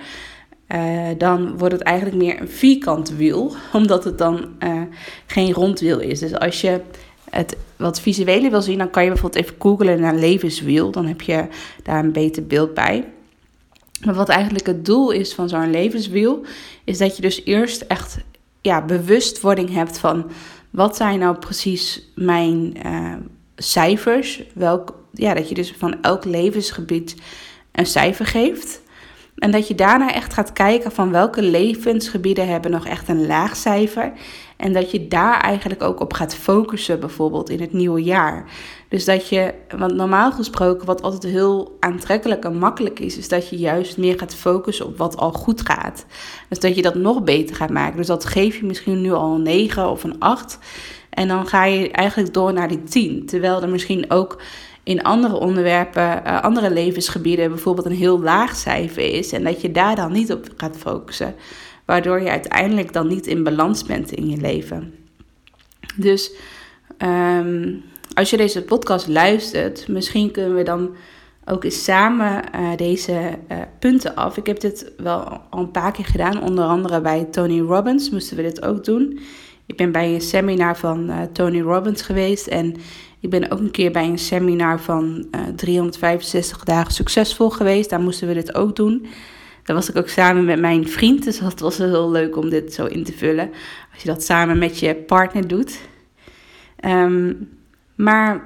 eh, 0.66 1.08
dan 1.18 1.58
wordt 1.58 1.74
het 1.74 1.82
eigenlijk 1.82 2.16
meer 2.16 2.40
een 2.40 2.48
vierkant 2.48 3.10
wiel, 3.10 3.54
omdat 3.72 4.04
het 4.04 4.18
dan 4.18 4.48
uh, 4.64 4.82
geen 5.26 5.52
rondwiel 5.52 6.00
is. 6.00 6.18
Dus 6.18 6.34
als 6.34 6.60
je 6.60 6.80
het 7.30 7.56
wat 7.76 8.00
visuele 8.00 8.50
wil 8.50 8.62
zien, 8.62 8.78
dan 8.78 8.90
kan 8.90 9.02
je 9.02 9.10
bijvoorbeeld 9.10 9.44
even 9.44 9.56
googlen 9.58 10.00
naar 10.00 10.14
levenswiel. 10.14 10.90
Dan 10.90 11.06
heb 11.06 11.20
je 11.20 11.46
daar 11.82 12.04
een 12.04 12.12
beter 12.12 12.46
beeld 12.46 12.74
bij. 12.74 13.04
Maar 14.04 14.14
wat 14.14 14.28
eigenlijk 14.28 14.66
het 14.66 14.84
doel 14.84 15.10
is 15.10 15.34
van 15.34 15.48
zo'n 15.48 15.70
levenswiel, 15.70 16.44
is 16.84 16.98
dat 16.98 17.16
je 17.16 17.22
dus 17.22 17.44
eerst 17.44 17.80
echt 17.80 18.18
ja, 18.60 18.84
bewustwording 18.84 19.72
hebt 19.72 19.98
van 19.98 20.30
wat 20.70 20.96
zijn 20.96 21.18
nou 21.18 21.36
precies 21.36 22.08
mijn 22.14 22.76
uh, 22.86 23.14
cijfers. 23.56 24.42
Welk, 24.54 24.94
ja, 25.16 25.35
dat 25.35 25.49
je 25.49 25.54
dus 25.54 25.75
van 25.78 26.02
elk 26.02 26.25
levensgebied 26.25 27.16
een 27.73 27.87
cijfer 27.87 28.26
geeft. 28.26 28.85
En 29.37 29.50
dat 29.50 29.68
je 29.68 29.75
daarna 29.75 30.12
echt 30.12 30.35
gaat 30.35 30.52
kijken 30.52 30.92
van 30.92 31.11
welke 31.11 31.42
levensgebieden 31.42 32.49
hebben 32.49 32.70
nog 32.70 32.87
echt 32.87 33.08
een 33.08 33.26
laag 33.26 33.56
cijfer. 33.56 34.12
En 34.56 34.73
dat 34.73 34.90
je 34.90 35.08
daar 35.08 35.40
eigenlijk 35.40 35.82
ook 35.82 36.00
op 36.00 36.12
gaat 36.12 36.35
focussen, 36.35 37.00
bijvoorbeeld 37.00 37.50
in 37.50 37.61
het 37.61 37.73
nieuwe 37.73 38.02
jaar. 38.02 38.50
Dus 38.88 39.04
dat 39.04 39.28
je, 39.28 39.54
want 39.78 39.94
normaal 39.94 40.32
gesproken, 40.32 40.87
wat 40.87 41.02
altijd 41.02 41.32
heel 41.32 41.76
aantrekkelijk 41.80 42.44
en 42.44 42.58
makkelijk 42.58 43.00
is, 43.00 43.18
is 43.18 43.28
dat 43.28 43.49
je 43.49 43.56
juist 43.56 43.99
meer 43.99 44.18
gaat 44.18 44.35
focussen 44.35 44.87
op 44.87 44.99
wat 44.99 45.16
al 45.16 45.32
goed 45.32 45.61
gaat. 45.61 46.06
Dus 46.49 46.58
dat 46.58 46.76
je 46.76 46.82
dat 46.82 46.94
nog 46.94 47.23
beter 47.25 47.56
gaat 47.56 47.70
maken. 47.70 47.96
Dus 47.96 48.06
dat 48.06 48.25
geef 48.25 48.56
je 48.56 48.64
misschien 48.64 49.00
nu 49.00 49.12
al 49.12 49.35
een 49.35 49.42
9 49.42 49.90
of 49.90 50.04
een 50.04 50.18
8. 50.18 50.58
En 51.11 51.28
dan 51.28 51.46
ga 51.46 51.64
je 51.64 51.90
eigenlijk 51.90 52.35
door 52.35 52.52
naar 52.52 52.68
die 52.68 52.82
10. 52.82 53.26
Terwijl 53.26 53.62
er 53.62 53.68
misschien 53.68 54.11
ook 54.11 54.40
in 54.86 55.02
andere 55.02 55.36
onderwerpen, 55.36 56.22
uh, 56.26 56.42
andere 56.42 56.70
levensgebieden, 56.70 57.48
bijvoorbeeld 57.48 57.86
een 57.86 57.92
heel 57.92 58.20
laag 58.20 58.56
cijfer 58.56 59.14
is. 59.14 59.32
En 59.32 59.44
dat 59.44 59.60
je 59.60 59.70
daar 59.70 59.96
dan 59.96 60.12
niet 60.12 60.32
op 60.32 60.48
gaat 60.56 60.76
focussen. 60.76 61.34
Waardoor 61.84 62.20
je 62.20 62.30
uiteindelijk 62.30 62.92
dan 62.92 63.06
niet 63.06 63.26
in 63.26 63.42
balans 63.42 63.84
bent 63.84 64.12
in 64.12 64.28
je 64.28 64.36
leven. 64.36 64.94
Dus 65.96 66.32
um, 66.98 67.82
als 68.14 68.30
je 68.30 68.36
deze 68.36 68.62
podcast 68.62 69.08
luistert, 69.08 69.88
misschien 69.88 70.30
kunnen 70.30 70.54
we 70.54 70.62
dan 70.62 70.94
ook 71.44 71.64
eens 71.64 71.84
samen 71.84 72.42
uh, 72.54 72.76
deze 72.76 73.38
uh, 73.52 73.58
punten 73.78 74.14
af. 74.14 74.36
Ik 74.36 74.46
heb 74.46 74.60
dit 74.60 74.92
wel 74.96 75.40
al 75.50 75.60
een 75.60 75.70
paar 75.70 75.92
keer 75.92 76.04
gedaan, 76.04 76.42
onder 76.42 76.64
andere 76.64 77.00
bij 77.00 77.24
Tony 77.24 77.60
Robbins 77.60 78.10
moesten 78.10 78.36
we 78.36 78.42
dit 78.42 78.62
ook 78.62 78.84
doen. 78.84 79.20
Ik 79.66 79.76
ben 79.76 79.92
bij 79.92 80.14
een 80.14 80.20
seminar 80.20 80.76
van 80.76 81.11
uh, 81.11 81.23
Tony 81.32 81.61
Robbins 81.61 82.02
geweest 82.02 82.46
en 82.46 82.76
ik 83.20 83.30
ben 83.30 83.50
ook 83.50 83.58
een 83.58 83.70
keer 83.70 83.92
bij 83.92 84.04
een 84.04 84.18
seminar 84.18 84.80
van 84.80 85.26
365 85.56 86.64
dagen 86.64 86.92
succesvol 86.92 87.50
geweest. 87.50 87.90
Daar 87.90 88.00
moesten 88.00 88.28
we 88.28 88.35
dit 88.35 88.54
ook 88.54 88.76
doen. 88.76 89.06
Daar 89.64 89.76
was 89.76 89.88
ik 89.88 89.96
ook 89.96 90.08
samen 90.08 90.44
met 90.44 90.61
mijn 90.61 90.88
vriend, 90.88 91.25
dus 91.25 91.38
dat 91.38 91.61
was 91.61 91.78
heel 91.78 92.11
leuk 92.11 92.37
om 92.37 92.50
dit 92.50 92.75
zo 92.75 92.85
in 92.85 93.04
te 93.04 93.12
vullen. 93.12 93.50
Als 93.92 94.02
je 94.02 94.08
dat 94.08 94.23
samen 94.23 94.58
met 94.58 94.78
je 94.78 94.94
partner 94.94 95.49
doet. 95.49 95.80
Um, 96.85 97.49
maar 97.94 98.44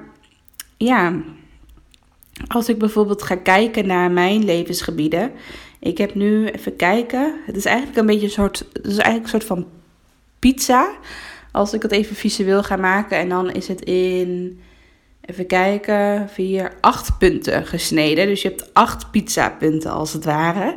ja, 0.77 1.13
als 2.47 2.69
ik 2.69 2.77
bijvoorbeeld 2.77 3.23
ga 3.23 3.35
kijken 3.35 3.87
naar 3.87 4.11
mijn 4.11 4.45
levensgebieden. 4.45 5.31
Ik 5.79 5.97
heb 5.97 6.15
nu 6.15 6.47
even 6.47 6.75
kijken. 6.75 7.35
Het 7.45 7.55
is 7.55 7.65
eigenlijk 7.65 7.97
een 7.97 8.05
beetje 8.05 8.25
een 8.25 8.31
soort. 8.31 8.65
Het 8.73 8.85
is 8.85 8.97
eigenlijk 8.97 9.23
een 9.23 9.29
soort 9.29 9.43
van 9.43 9.67
pizza. 10.41 10.91
Als 11.51 11.73
ik 11.73 11.81
het 11.81 11.91
even 11.91 12.15
visueel 12.15 12.63
ga 12.63 12.75
maken. 12.75 13.17
En 13.17 13.29
dan 13.29 13.51
is 13.51 13.67
het 13.67 13.81
in. 13.81 14.61
Even 15.21 15.47
kijken. 15.47 16.29
Vier, 16.29 16.73
acht 16.81 17.17
punten 17.17 17.65
gesneden. 17.65 18.27
Dus 18.27 18.41
je 18.41 18.47
hebt 18.47 18.73
acht 18.73 19.11
pizza-punten 19.11 19.91
als 19.91 20.13
het 20.13 20.25
ware. 20.25 20.75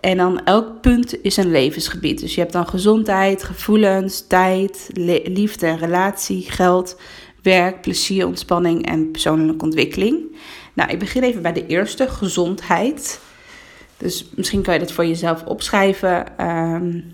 En 0.00 0.16
dan 0.16 0.44
elk 0.44 0.80
punt 0.80 1.22
is 1.22 1.36
een 1.36 1.50
levensgebied. 1.50 2.20
Dus 2.20 2.34
je 2.34 2.40
hebt 2.40 2.52
dan 2.52 2.68
gezondheid, 2.68 3.42
gevoelens, 3.42 4.26
tijd, 4.26 4.90
liefde, 5.24 5.76
relatie, 5.76 6.50
geld, 6.50 7.00
werk, 7.42 7.80
plezier, 7.80 8.26
ontspanning 8.26 8.86
en 8.86 9.10
persoonlijke 9.10 9.64
ontwikkeling. 9.64 10.36
Nou, 10.72 10.90
ik 10.90 10.98
begin 10.98 11.22
even 11.22 11.42
bij 11.42 11.52
de 11.52 11.66
eerste, 11.66 12.08
gezondheid. 12.08 13.20
Dus 13.96 14.28
misschien 14.34 14.62
kan 14.62 14.74
je 14.74 14.80
dat 14.80 14.92
voor 14.92 15.06
jezelf 15.06 15.44
opschrijven. 15.44 16.46
Um, 16.46 17.04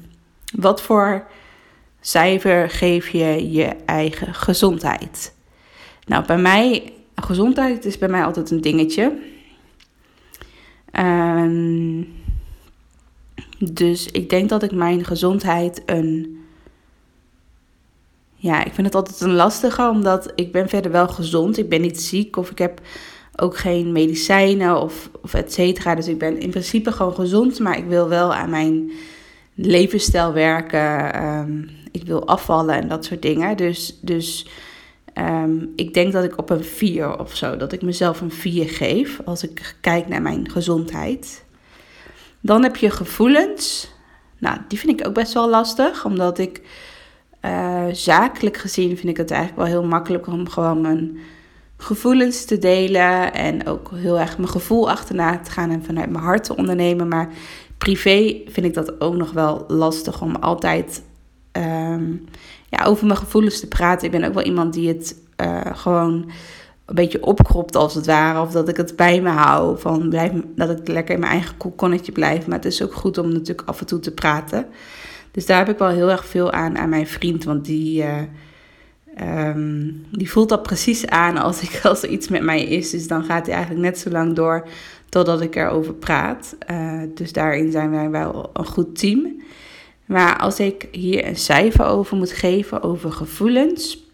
wat 0.55 0.83
voor 0.83 1.27
cijfer 2.07 2.71
geef 2.71 3.09
je 3.09 3.51
je 3.51 3.65
eigen 3.87 4.35
gezondheid? 4.35 5.35
Nou, 6.07 6.27
bij 6.27 6.39
mij, 6.39 6.93
gezondheid 7.15 7.85
is 7.85 7.99
bij 7.99 8.09
mij 8.09 8.25
altijd 8.25 8.51
een 8.51 8.61
dingetje. 8.61 9.19
Um, 10.93 12.15
dus 13.59 14.07
ik 14.11 14.31
denk 14.31 14.49
dat 14.49 14.63
ik 14.63 14.73
mijn 14.73 15.05
gezondheid 15.05 15.83
een 15.87 16.41
ja, 18.35 18.65
ik 18.65 18.73
vind 18.75 18.87
het 18.87 18.95
altijd 18.95 19.21
een 19.21 19.35
lastige, 19.35 19.89
omdat 19.89 20.33
ik 20.35 20.53
ben 20.53 20.69
verder 20.69 20.91
wel 20.91 21.09
gezond. 21.09 21.59
Ik 21.59 21.69
ben 21.69 21.81
niet 21.81 22.01
ziek 22.01 22.37
of 22.37 22.51
ik 22.51 22.59
heb 22.59 22.81
ook 23.37 23.57
geen 23.57 23.93
medicijnen 23.93 24.81
of, 24.81 25.11
of 25.23 25.35
et 25.35 25.53
cetera. 25.53 25.95
Dus 25.95 26.09
ik 26.09 26.19
ben 26.19 26.41
in 26.41 26.51
principe 26.51 26.93
gewoon 26.93 27.15
gezond, 27.15 27.59
maar 27.59 27.79
ik 27.79 27.87
wil 27.87 28.09
wel 28.09 28.35
aan 28.35 28.51
mijn 28.51 28.91
levensstijl 29.57 30.33
werken. 30.33 31.25
Um, 31.25 31.71
ik 31.91 32.07
wil 32.07 32.27
afvallen 32.27 32.75
en 32.75 32.89
dat 32.89 33.05
soort 33.05 33.23
dingen. 33.23 33.57
Dus, 33.57 33.99
dus 34.01 34.47
um, 35.15 35.73
ik 35.77 35.95
denk 35.95 36.13
dat 36.13 36.25
ik 36.25 36.39
op 36.39 36.51
een 36.51 36.65
4 36.65 37.19
of 37.19 37.37
zo, 37.37 37.57
dat 37.57 37.73
ik 37.73 37.83
mezelf 37.83 38.21
een 38.21 38.33
4 38.33 38.69
geef 38.69 39.21
als 39.25 39.43
ik 39.43 39.77
kijk 39.81 40.09
naar 40.09 40.23
mijn 40.23 40.51
gezondheid. 40.51 41.45
Dan 42.41 42.63
heb 42.63 42.77
je 42.77 42.91
gevoelens. 42.91 43.95
Nou, 44.39 44.59
die 44.69 44.79
vind 44.79 45.01
ik 45.01 45.07
ook 45.07 45.15
best 45.15 45.33
wel 45.33 45.49
lastig, 45.49 46.05
omdat 46.05 46.39
ik 46.39 46.61
uh, 47.45 47.85
zakelijk 47.93 48.57
gezien 48.57 48.97
vind 48.97 49.09
ik 49.09 49.17
het 49.17 49.31
eigenlijk 49.31 49.61
wel 49.61 49.81
heel 49.81 49.89
makkelijk 49.89 50.27
om 50.27 50.49
gewoon 50.49 50.81
mijn 50.81 51.19
gevoelens 51.77 52.45
te 52.45 52.59
delen. 52.59 53.35
En 53.35 53.67
ook 53.67 53.91
heel 53.95 54.19
erg 54.21 54.39
mijn 54.39 54.51
gevoel 54.51 54.91
achterna 54.91 55.39
te 55.39 55.51
gaan 55.51 55.71
en 55.71 55.85
vanuit 55.85 56.11
mijn 56.11 56.25
hart 56.25 56.45
te 56.45 56.57
ondernemen. 56.57 57.09
Maar 57.09 57.29
privé 57.79 58.41
vind 58.47 58.67
ik 58.67 58.75
dat 58.75 59.01
ook 59.01 59.15
nog 59.15 59.33
wel 59.33 59.65
lastig 59.69 60.23
om 60.23 60.35
altijd 60.37 61.03
um, 61.53 62.25
ja, 62.69 62.85
over 62.85 63.07
mijn 63.07 63.19
gevoelens 63.19 63.61
te 63.61 63.69
praten. 63.69 64.07
Ik 64.07 64.13
ben 64.13 64.25
ook 64.25 64.35
wel 64.35 64.45
iemand 64.45 64.73
die 64.73 64.89
het 64.89 65.17
uh, 65.41 65.61
gewoon 65.73 66.31
een 66.87 66.95
beetje 66.95 67.23
opkropt 67.23 67.77
als 67.77 67.95
het 67.95 68.07
ware. 68.07 68.41
Of 68.41 68.53
dat 68.53 68.69
ik 68.69 68.77
het 68.77 68.97
bij 68.97 69.21
me 69.21 69.29
hou. 69.29 69.79
Van 69.79 70.09
blijf, 70.09 70.33
dat 70.57 70.71
ik 70.71 70.89
lekker 70.89 71.15
in 71.15 71.21
mijn 71.21 71.33
eigen 71.33 71.57
kokonnetje 71.57 72.13
blijf. 72.13 72.47
Maar 72.47 72.57
het 72.57 72.67
is 72.67 72.83
ook 72.83 72.95
goed 72.95 73.19
om 73.19 73.33
natuurlijk 73.33 73.69
af 73.69 73.81
en 73.81 73.87
toe 73.87 73.99
te 73.99 74.13
praten. 74.15 74.67
Dus 75.31 75.47
daar 75.47 75.59
heb 75.59 75.69
ik 75.69 75.79
wel 75.79 75.89
heel 75.89 76.11
erg 76.11 76.27
veel 76.27 76.53
aan 76.53 76.79
aan 76.79 76.89
mijn 76.89 77.07
vriend. 77.07 77.45
Want 77.45 77.65
die, 77.65 78.03
uh, 78.03 79.49
um, 79.49 80.07
die 80.11 80.31
voelt 80.31 80.49
dat 80.49 80.63
precies 80.63 81.07
aan 81.07 81.37
als, 81.37 81.63
ik, 81.63 81.81
als 81.85 82.03
er 82.03 82.09
iets 82.09 82.29
met 82.29 82.43
mij 82.43 82.65
is. 82.65 82.91
Dus 82.91 83.09
dan 83.09 83.25
gaat 83.25 83.47
hij 83.47 83.55
eigenlijk 83.55 83.85
net 83.85 83.99
zo 83.99 84.11
lang 84.11 84.35
door 84.35 84.69
totdat 85.17 85.41
ik 85.41 85.57
erover 85.57 85.95
praat. 85.95 86.57
Uh, 86.71 87.03
dus 87.15 87.33
daarin 87.33 87.71
zijn 87.71 87.91
wij 87.91 88.11
wel 88.11 88.51
een 88.53 88.67
goed 88.67 88.99
team. 88.99 89.43
Maar 90.07 90.39
als 90.39 90.61
ik 90.61 90.89
hier 90.91 91.27
een 91.27 91.37
cijfer 91.37 91.85
over 91.85 92.17
moet 92.17 92.33
geven, 92.33 92.83
over 92.83 93.13
gevoelens. 93.13 94.05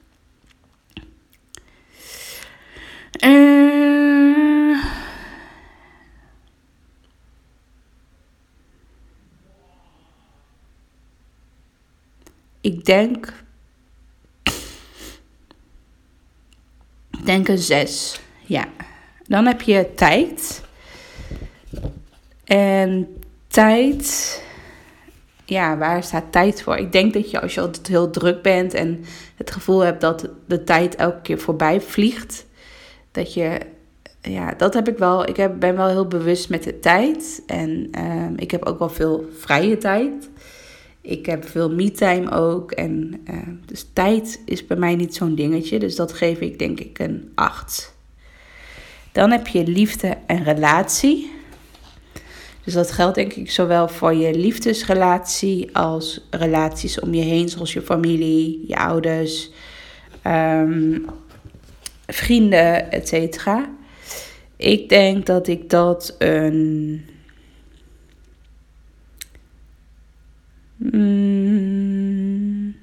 Uh, 3.24 4.84
ik 12.60 12.84
denk. 12.84 13.44
Ik 17.10 17.24
denk 17.24 17.48
een 17.48 17.58
zes. 17.58 18.20
Ja. 18.46 18.68
Dan 19.26 19.46
heb 19.46 19.60
je 19.60 19.94
tijd. 19.94 20.70
En 22.44 23.16
tijd. 23.46 24.40
Ja, 25.44 25.76
waar 25.76 26.02
staat 26.02 26.32
tijd 26.32 26.62
voor? 26.62 26.76
Ik 26.76 26.92
denk 26.92 27.12
dat 27.12 27.30
je 27.30 27.40
als 27.40 27.54
je 27.54 27.60
altijd 27.60 27.86
heel 27.86 28.10
druk 28.10 28.42
bent 28.42 28.74
en 28.74 29.04
het 29.36 29.50
gevoel 29.50 29.80
hebt 29.80 30.00
dat 30.00 30.28
de 30.46 30.64
tijd 30.64 30.94
elke 30.96 31.20
keer 31.20 31.38
voorbij 31.38 31.80
vliegt, 31.80 32.46
dat 33.10 33.34
je 33.34 33.60
ja, 34.22 34.54
dat 34.56 34.74
heb 34.74 34.88
ik 34.88 34.98
wel. 34.98 35.28
Ik 35.28 35.58
ben 35.58 35.76
wel 35.76 35.88
heel 35.88 36.06
bewust 36.06 36.48
met 36.48 36.62
de 36.62 36.78
tijd. 36.78 37.42
En 37.46 37.88
uh, 37.98 38.26
ik 38.36 38.50
heb 38.50 38.64
ook 38.64 38.78
wel 38.78 38.90
veel 38.90 39.28
vrije 39.38 39.78
tijd. 39.78 40.30
Ik 41.00 41.26
heb 41.26 41.48
veel 41.48 41.70
me-time 41.70 42.30
ook. 42.30 42.72
En 42.72 43.20
uh, 43.30 43.36
dus 43.66 43.86
tijd 43.92 44.40
is 44.44 44.66
bij 44.66 44.76
mij 44.76 44.94
niet 44.94 45.14
zo'n 45.14 45.34
dingetje. 45.34 45.78
Dus 45.78 45.96
dat 45.96 46.12
geef 46.12 46.40
ik 46.40 46.58
denk 46.58 46.80
ik 46.80 46.98
een 46.98 47.32
8. 47.34 47.94
Dan 49.12 49.30
heb 49.30 49.46
je 49.46 49.66
liefde 49.66 50.16
en 50.26 50.44
relatie. 50.44 51.32
Dus 52.64 52.74
dat 52.74 52.92
geldt 52.92 53.14
denk 53.14 53.32
ik 53.32 53.50
zowel 53.50 53.88
voor 53.88 54.14
je 54.14 54.34
liefdesrelatie 54.34 55.76
als 55.76 56.26
relaties 56.30 57.00
om 57.00 57.14
je 57.14 57.22
heen, 57.22 57.48
zoals 57.48 57.72
je 57.72 57.82
familie, 57.82 58.64
je 58.66 58.76
ouders, 58.76 59.50
ehm, 60.22 60.98
vrienden, 62.06 62.90
et 62.90 63.08
cetera. 63.08 63.70
Ik 64.56 64.88
denk 64.88 65.26
dat 65.26 65.46
ik 65.46 65.70
dat 65.70 66.14
een. 66.18 67.04
Mm, 70.76 72.76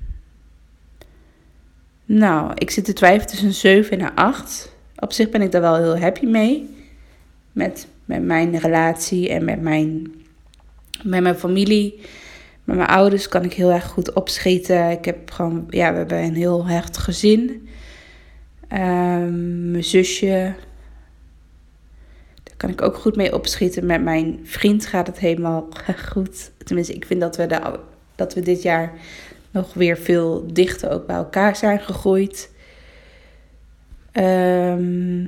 nou, 2.06 2.52
ik 2.56 2.70
zit 2.70 2.86
te 2.86 2.94
twijfelen 2.94 3.28
tussen 3.28 3.48
een 3.48 3.54
7 3.54 4.00
en 4.00 4.06
een 4.06 4.16
8. 4.16 4.76
Op 4.96 5.14
zich 5.14 5.30
ben 5.30 5.42
ik 5.42 5.52
daar 5.52 5.62
wel 5.62 5.76
heel 5.76 6.00
happy 6.00 6.26
mee. 6.26 6.76
Met, 7.52 7.88
met 8.10 8.24
mijn 8.24 8.60
relatie 8.60 9.30
en 9.30 9.46
met 9.46 9.62
mijn, 9.62 10.14
met 11.04 11.22
mijn 11.22 11.36
familie. 11.36 12.00
Met 12.64 12.76
mijn 12.76 12.90
ouders 12.90 13.28
kan 13.28 13.44
ik 13.44 13.54
heel 13.54 13.72
erg 13.72 13.88
goed 13.88 14.14
opschieten. 14.14 14.90
Ik 14.90 15.06
heb 15.06 15.32
gewoon, 15.32 15.66
ja, 15.70 15.92
we 15.92 15.98
hebben 15.98 16.24
een 16.24 16.36
heel 16.36 16.68
hecht 16.68 16.98
gezin. 16.98 17.70
Ehm, 18.68 19.72
mijn 19.72 19.84
zusje, 19.84 20.54
daar 22.44 22.56
kan 22.58 22.70
ik 22.70 22.82
ook 22.82 22.96
goed 22.96 23.16
mee 23.16 23.34
opschieten. 23.34 23.86
Met 23.86 24.04
mijn 24.04 24.40
vriend 24.44 24.86
gaat 24.86 25.08
het 25.08 25.20
helemaal 25.20 25.68
goed. 26.12 26.52
Tenminste, 26.64 26.94
ik 26.94 27.06
vind 27.06 27.22
dat 27.22 27.38
we, 27.38 27.46
de, 27.46 27.80
dat 28.16 28.34
we 28.34 28.42
dit 28.42 28.62
jaar 28.62 28.94
nog 29.52 29.74
weer 29.74 29.98
veel 29.98 30.48
dichter 30.54 30.92
ook 30.92 31.08
bij 31.08 31.16
elkaar 31.16 31.56
zijn 31.56 31.80
gegroeid. 31.80 32.52
Ehm, 34.12 35.26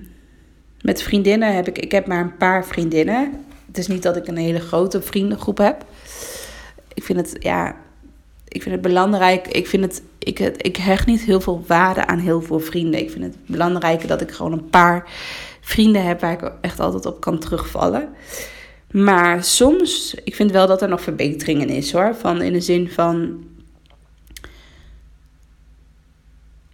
met 0.82 1.02
vriendinnen 1.02 1.56
heb 1.56 1.68
ik, 1.68 1.78
ik 1.78 1.92
heb 1.92 2.08
maar 2.08 2.22
een 2.22 2.38
paar 2.38 2.66
vriendinnen. 2.66 3.46
Het 3.68 3.78
is 3.78 3.88
niet 3.88 4.04
dat 4.04 4.16
ik 4.16 4.28
een 4.28 4.38
hele 4.38 4.60
grote 4.60 5.02
vriendengroep 5.02 5.58
heb. 5.58 5.86
Ik 6.94 7.04
vind 7.04 7.20
het, 7.20 7.36
ja, 7.40 7.76
ik 8.48 8.62
vind 8.62 8.76
het 8.76 8.84
belangrijk. 8.84 9.48
Ik, 9.48 9.68
vind 9.68 9.84
het, 9.84 10.02
ik, 10.20 10.40
ik 10.40 10.78
hecht 10.78 11.06
niet 11.06 11.22
heel 11.22 11.42
veel 11.42 11.64
waarde 11.68 12.06
aan 12.06 12.20
heel 12.20 12.42
veel 12.42 12.60
vrienden. 12.60 13.00
Ik 13.00 13.12
vind 13.12 13.24
het 13.24 13.36
belangrijker 13.46 14.08
dat 14.08 14.22
ik 14.22 14.32
gewoon 14.32 14.52
een 14.52 14.70
paar 14.70 15.10
vrienden 15.62 16.06
heb 16.06 16.22
waar 16.22 16.32
ik 16.32 16.52
echt 16.62 16.80
altijd 16.80 17.06
op 17.06 17.22
kan 17.22 17.40
terugvallen. 17.40 18.10
Maar 18.92 19.44
soms, 19.44 20.16
ik 20.24 20.36
vind 20.36 20.52
wel 20.52 20.68
dat 20.68 20.82
er 20.82 20.90
nog 20.90 21.02
verbeteringen 21.02 21.70
is 21.70 21.92
hoor. 21.92 22.16
Van 22.16 22.42
in 22.42 22.54
de 22.54 22.62
zin 22.62 22.90
van. 22.90 23.44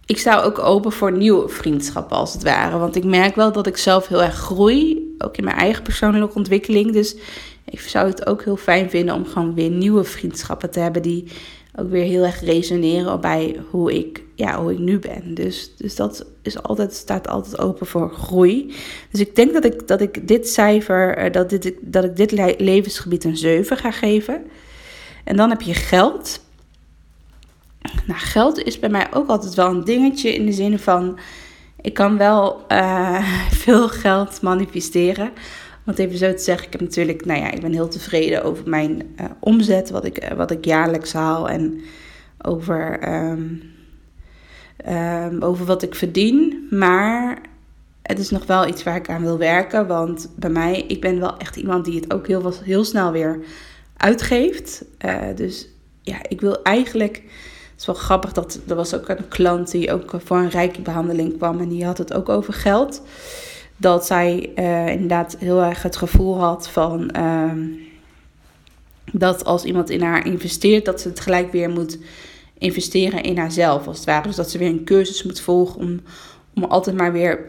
Ik 0.08 0.18
sta 0.18 0.42
ook 0.42 0.58
open 0.58 0.92
voor 0.92 1.12
nieuwe 1.12 1.48
vriendschappen 1.48 2.16
als 2.16 2.32
het 2.32 2.42
ware. 2.42 2.78
Want 2.78 2.96
ik 2.96 3.04
merk 3.04 3.34
wel 3.34 3.52
dat 3.52 3.66
ik 3.66 3.76
zelf 3.76 4.06
heel 4.08 4.22
erg 4.22 4.34
groei. 4.34 5.14
Ook 5.18 5.36
in 5.36 5.44
mijn 5.44 5.56
eigen 5.56 5.82
persoonlijke 5.82 6.34
ontwikkeling. 6.34 6.92
Dus 6.92 7.16
ik 7.64 7.80
zou 7.80 8.06
het 8.08 8.26
ook 8.26 8.44
heel 8.44 8.56
fijn 8.56 8.90
vinden 8.90 9.14
om 9.14 9.26
gewoon 9.26 9.54
weer 9.54 9.70
nieuwe 9.70 10.04
vriendschappen 10.04 10.70
te 10.70 10.80
hebben. 10.80 11.02
Die 11.02 11.24
ook 11.76 11.90
weer 11.90 12.04
heel 12.04 12.24
erg 12.24 12.40
resoneren 12.40 13.20
bij 13.20 13.60
hoe 13.70 13.94
ik, 13.94 14.22
ja, 14.34 14.62
hoe 14.62 14.72
ik 14.72 14.78
nu 14.78 14.98
ben. 14.98 15.34
Dus, 15.34 15.76
dus 15.76 15.96
dat 15.96 16.26
is 16.42 16.62
altijd, 16.62 16.94
staat 16.94 17.28
altijd 17.28 17.58
open 17.58 17.86
voor 17.86 18.10
groei. 18.10 18.74
Dus 19.10 19.20
ik 19.20 19.36
denk 19.36 19.52
dat 19.52 19.64
ik, 19.64 19.88
dat 19.88 20.00
ik 20.00 20.28
dit 20.28 20.48
cijfer, 20.48 21.16
eh, 21.16 21.32
dat, 21.32 21.50
dit, 21.50 21.74
dat 21.80 22.04
ik 22.04 22.16
dit 22.16 22.60
levensgebied 22.60 23.24
een 23.24 23.36
7 23.36 23.76
ga 23.76 23.90
geven. 23.90 24.42
En 25.24 25.36
dan 25.36 25.50
heb 25.50 25.60
je 25.60 25.74
geld. 25.74 26.40
Nou, 28.06 28.20
geld 28.20 28.62
is 28.62 28.78
bij 28.78 28.88
mij 28.88 29.06
ook 29.12 29.28
altijd 29.28 29.54
wel 29.54 29.70
een 29.70 29.84
dingetje 29.84 30.34
in 30.34 30.46
de 30.46 30.52
zin 30.52 30.78
van... 30.78 31.18
Ik 31.80 31.94
kan 31.94 32.16
wel 32.16 32.64
uh, 32.68 33.48
veel 33.64 33.88
geld 33.88 34.42
manifesteren. 34.42 35.30
Want 35.84 35.98
even 35.98 36.18
zo 36.18 36.34
te 36.34 36.42
zeggen, 36.42 36.66
ik 36.66 36.72
heb 36.72 36.80
natuurlijk, 36.80 37.24
nou 37.24 37.40
ja, 37.40 37.50
ik 37.50 37.60
ben 37.60 37.72
heel 37.72 37.88
tevreden 37.88 38.42
over 38.42 38.68
mijn 38.68 39.14
uh, 39.20 39.26
omzet, 39.40 39.90
wat 39.90 40.04
ik, 40.04 40.24
uh, 40.24 40.36
wat 40.36 40.50
ik 40.50 40.64
jaarlijks 40.64 41.12
haal 41.12 41.48
en 41.48 41.80
over, 42.42 43.08
um, 43.08 43.62
um, 44.88 45.42
over 45.42 45.66
wat 45.66 45.82
ik 45.82 45.94
verdien. 45.94 46.66
Maar 46.70 47.38
het 48.02 48.18
is 48.18 48.30
nog 48.30 48.46
wel 48.46 48.66
iets 48.66 48.82
waar 48.82 48.96
ik 48.96 49.08
aan 49.08 49.22
wil 49.22 49.38
werken, 49.38 49.86
want 49.86 50.32
bij 50.36 50.50
mij, 50.50 50.84
ik 50.88 51.00
ben 51.00 51.20
wel 51.20 51.36
echt 51.36 51.56
iemand 51.56 51.84
die 51.84 52.00
het 52.00 52.12
ook 52.12 52.26
heel, 52.26 52.52
heel 52.64 52.84
snel 52.84 53.12
weer 53.12 53.38
uitgeeft. 53.96 54.84
Dus 55.34 55.68
ja, 56.02 56.16
ik 56.28 56.40
wil 56.40 56.62
eigenlijk, 56.62 57.22
het 57.78 57.88
is 57.88 57.94
wel 57.94 58.04
grappig, 58.04 58.32
dat 58.32 58.60
er 58.68 58.74
was 58.74 58.94
ook 58.94 59.08
een 59.08 59.28
klant 59.28 59.70
die 59.70 59.92
ook 59.92 60.14
voor 60.24 60.36
een 60.36 60.50
rijke 60.50 60.80
behandeling 60.80 61.36
kwam 61.36 61.60
en 61.60 61.68
die 61.68 61.84
had 61.84 61.98
het 61.98 62.14
ook 62.14 62.28
over 62.28 62.52
geld 62.52 63.02
dat 63.76 64.06
zij 64.06 64.52
uh, 64.56 64.88
inderdaad 64.88 65.36
heel 65.38 65.62
erg 65.62 65.82
het 65.82 65.96
gevoel 65.96 66.38
had 66.38 66.68
van 66.68 67.10
uh, 67.16 67.52
dat 69.12 69.44
als 69.44 69.64
iemand 69.64 69.90
in 69.90 70.02
haar 70.02 70.26
investeert, 70.26 70.84
dat 70.84 71.00
ze 71.00 71.08
het 71.08 71.20
gelijk 71.20 71.52
weer 71.52 71.70
moet 71.70 71.98
investeren 72.58 73.22
in 73.22 73.38
haarzelf, 73.38 73.86
als 73.86 73.96
het 73.96 74.06
ware. 74.06 74.26
Dus 74.26 74.36
dat 74.36 74.50
ze 74.50 74.58
weer 74.58 74.68
een 74.68 74.84
cursus 74.84 75.22
moet 75.22 75.40
volgen 75.40 75.80
om, 75.80 76.00
om 76.54 76.64
altijd 76.64 76.96
maar 76.96 77.12
weer 77.12 77.40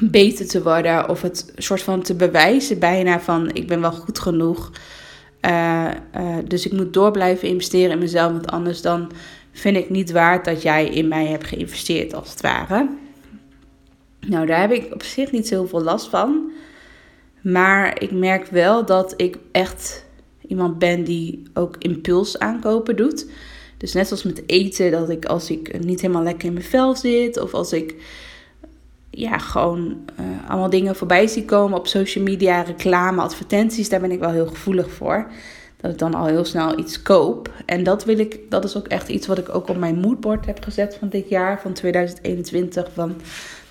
beter 0.00 0.48
te 0.48 0.62
worden 0.62 1.08
of 1.08 1.22
het 1.22 1.52
soort 1.56 1.82
van 1.82 2.02
te 2.02 2.14
bewijzen 2.14 2.78
bijna 2.78 3.20
van 3.20 3.52
ik 3.52 3.66
ben 3.66 3.80
wel 3.80 3.92
goed 3.92 4.18
genoeg. 4.18 4.70
Uh, 5.44 5.90
uh, 6.16 6.36
dus 6.46 6.66
ik 6.66 6.72
moet 6.72 6.92
door 6.92 7.10
blijven 7.10 7.48
investeren 7.48 7.90
in 7.90 7.98
mezelf, 7.98 8.32
want 8.32 8.46
anders 8.50 8.82
dan 8.82 9.10
vind 9.52 9.76
ik 9.76 9.90
niet 9.90 10.10
waard 10.10 10.44
dat 10.44 10.62
jij 10.62 10.88
in 10.88 11.08
mij 11.08 11.26
hebt 11.26 11.44
geïnvesteerd, 11.46 12.14
als 12.14 12.30
het 12.30 12.40
ware. 12.40 12.88
Nou, 14.20 14.46
daar 14.46 14.60
heb 14.60 14.72
ik 14.72 14.94
op 14.94 15.02
zich 15.02 15.32
niet 15.32 15.48
zoveel 15.48 15.82
last 15.82 16.08
van. 16.08 16.50
Maar 17.42 18.02
ik 18.02 18.10
merk 18.10 18.46
wel 18.46 18.84
dat 18.84 19.14
ik 19.16 19.36
echt 19.52 20.04
iemand 20.48 20.78
ben 20.78 21.04
die 21.04 21.42
ook 21.54 21.76
impuls 21.78 22.38
aankopen 22.38 22.96
doet. 22.96 23.26
Dus 23.76 23.92
net 23.92 24.06
zoals 24.06 24.22
met 24.22 24.42
eten, 24.46 24.90
dat 24.90 25.10
ik 25.10 25.24
als 25.24 25.50
ik 25.50 25.84
niet 25.84 26.00
helemaal 26.00 26.22
lekker 26.22 26.46
in 26.46 26.52
mijn 26.52 26.64
vel 26.64 26.96
zit, 26.96 27.40
of 27.40 27.54
als 27.54 27.72
ik 27.72 27.94
ja, 29.16 29.38
gewoon 29.38 29.96
uh, 30.20 30.50
allemaal 30.50 30.70
dingen 30.70 30.96
voorbij 30.96 31.26
zie 31.26 31.44
komen 31.44 31.78
op 31.78 31.86
social 31.86 32.24
media, 32.24 32.62
reclame, 32.62 33.22
advertenties, 33.22 33.88
daar 33.88 34.00
ben 34.00 34.10
ik 34.10 34.18
wel 34.18 34.30
heel 34.30 34.46
gevoelig 34.46 34.90
voor. 34.90 35.26
Dat 35.76 35.92
ik 35.92 35.98
dan 35.98 36.14
al 36.14 36.26
heel 36.26 36.44
snel 36.44 36.78
iets 36.78 37.02
koop. 37.02 37.50
En 37.66 37.82
dat 37.82 38.04
wil 38.04 38.18
ik, 38.18 38.38
dat 38.48 38.64
is 38.64 38.76
ook 38.76 38.86
echt 38.86 39.08
iets 39.08 39.26
wat 39.26 39.38
ik 39.38 39.54
ook 39.54 39.68
op 39.68 39.76
mijn 39.76 39.98
moodboard 39.98 40.46
heb 40.46 40.62
gezet 40.62 40.96
van 40.98 41.08
dit 41.08 41.28
jaar, 41.28 41.60
van 41.60 41.72
2021. 41.72 42.88
Van 42.94 43.14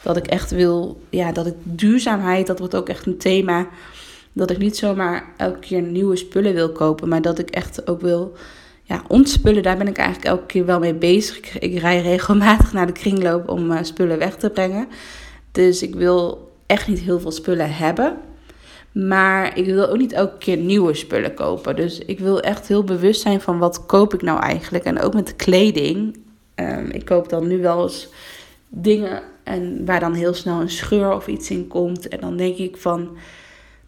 dat 0.03 0.17
ik 0.17 0.27
echt 0.27 0.51
wil, 0.51 1.01
ja, 1.09 1.31
dat 1.31 1.45
ik 1.45 1.55
duurzaamheid, 1.63 2.47
dat 2.47 2.59
wordt 2.59 2.75
ook 2.75 2.89
echt 2.89 3.05
een 3.05 3.17
thema. 3.17 3.67
Dat 4.33 4.49
ik 4.49 4.57
niet 4.57 4.77
zomaar 4.77 5.33
elke 5.37 5.59
keer 5.59 5.81
nieuwe 5.81 6.15
spullen 6.15 6.53
wil 6.53 6.71
kopen, 6.71 7.09
maar 7.09 7.21
dat 7.21 7.39
ik 7.39 7.49
echt 7.49 7.87
ook 7.87 8.01
wil, 8.01 8.33
ja, 8.83 9.03
ontspullen. 9.07 9.63
Daar 9.63 9.77
ben 9.77 9.87
ik 9.87 9.97
eigenlijk 9.97 10.27
elke 10.27 10.45
keer 10.45 10.65
wel 10.65 10.79
mee 10.79 10.95
bezig. 10.95 11.59
Ik, 11.59 11.79
rij 11.79 12.01
regelmatig 12.01 12.73
naar 12.73 12.87
de 12.87 12.91
kringloop 12.91 13.49
om 13.49 13.71
uh, 13.71 13.77
spullen 13.81 14.17
weg 14.17 14.35
te 14.35 14.49
brengen. 14.49 14.87
Dus 15.53 15.81
ik 15.81 15.95
wil 15.95 16.51
echt 16.65 16.87
niet 16.87 16.99
heel 16.99 17.19
veel 17.19 17.31
spullen 17.31 17.75
hebben. 17.75 18.17
Maar 18.91 19.57
ik 19.57 19.65
wil 19.65 19.87
ook 19.87 19.97
niet 19.97 20.11
elke 20.11 20.37
keer 20.37 20.57
nieuwe 20.57 20.93
spullen 20.93 21.33
kopen. 21.33 21.75
Dus 21.75 21.99
ik 21.99 22.19
wil 22.19 22.41
echt 22.41 22.67
heel 22.67 22.83
bewust 22.83 23.21
zijn 23.21 23.41
van 23.41 23.57
wat 23.57 23.85
koop 23.85 24.13
ik 24.13 24.21
nou 24.21 24.39
eigenlijk. 24.39 24.83
En 24.83 25.01
ook 25.01 25.13
met 25.13 25.27
de 25.27 25.35
kleding. 25.35 26.17
Um, 26.55 26.89
ik 26.89 27.05
koop 27.05 27.29
dan 27.29 27.47
nu 27.47 27.61
wel 27.61 27.83
eens 27.83 28.07
dingen 28.69 29.21
en 29.43 29.85
waar 29.85 29.99
dan 29.99 30.13
heel 30.13 30.33
snel 30.33 30.61
een 30.61 30.69
scheur 30.69 31.13
of 31.13 31.27
iets 31.27 31.49
in 31.49 31.67
komt. 31.67 32.07
En 32.07 32.19
dan 32.19 32.37
denk 32.37 32.57
ik 32.57 32.77
van, 32.77 33.17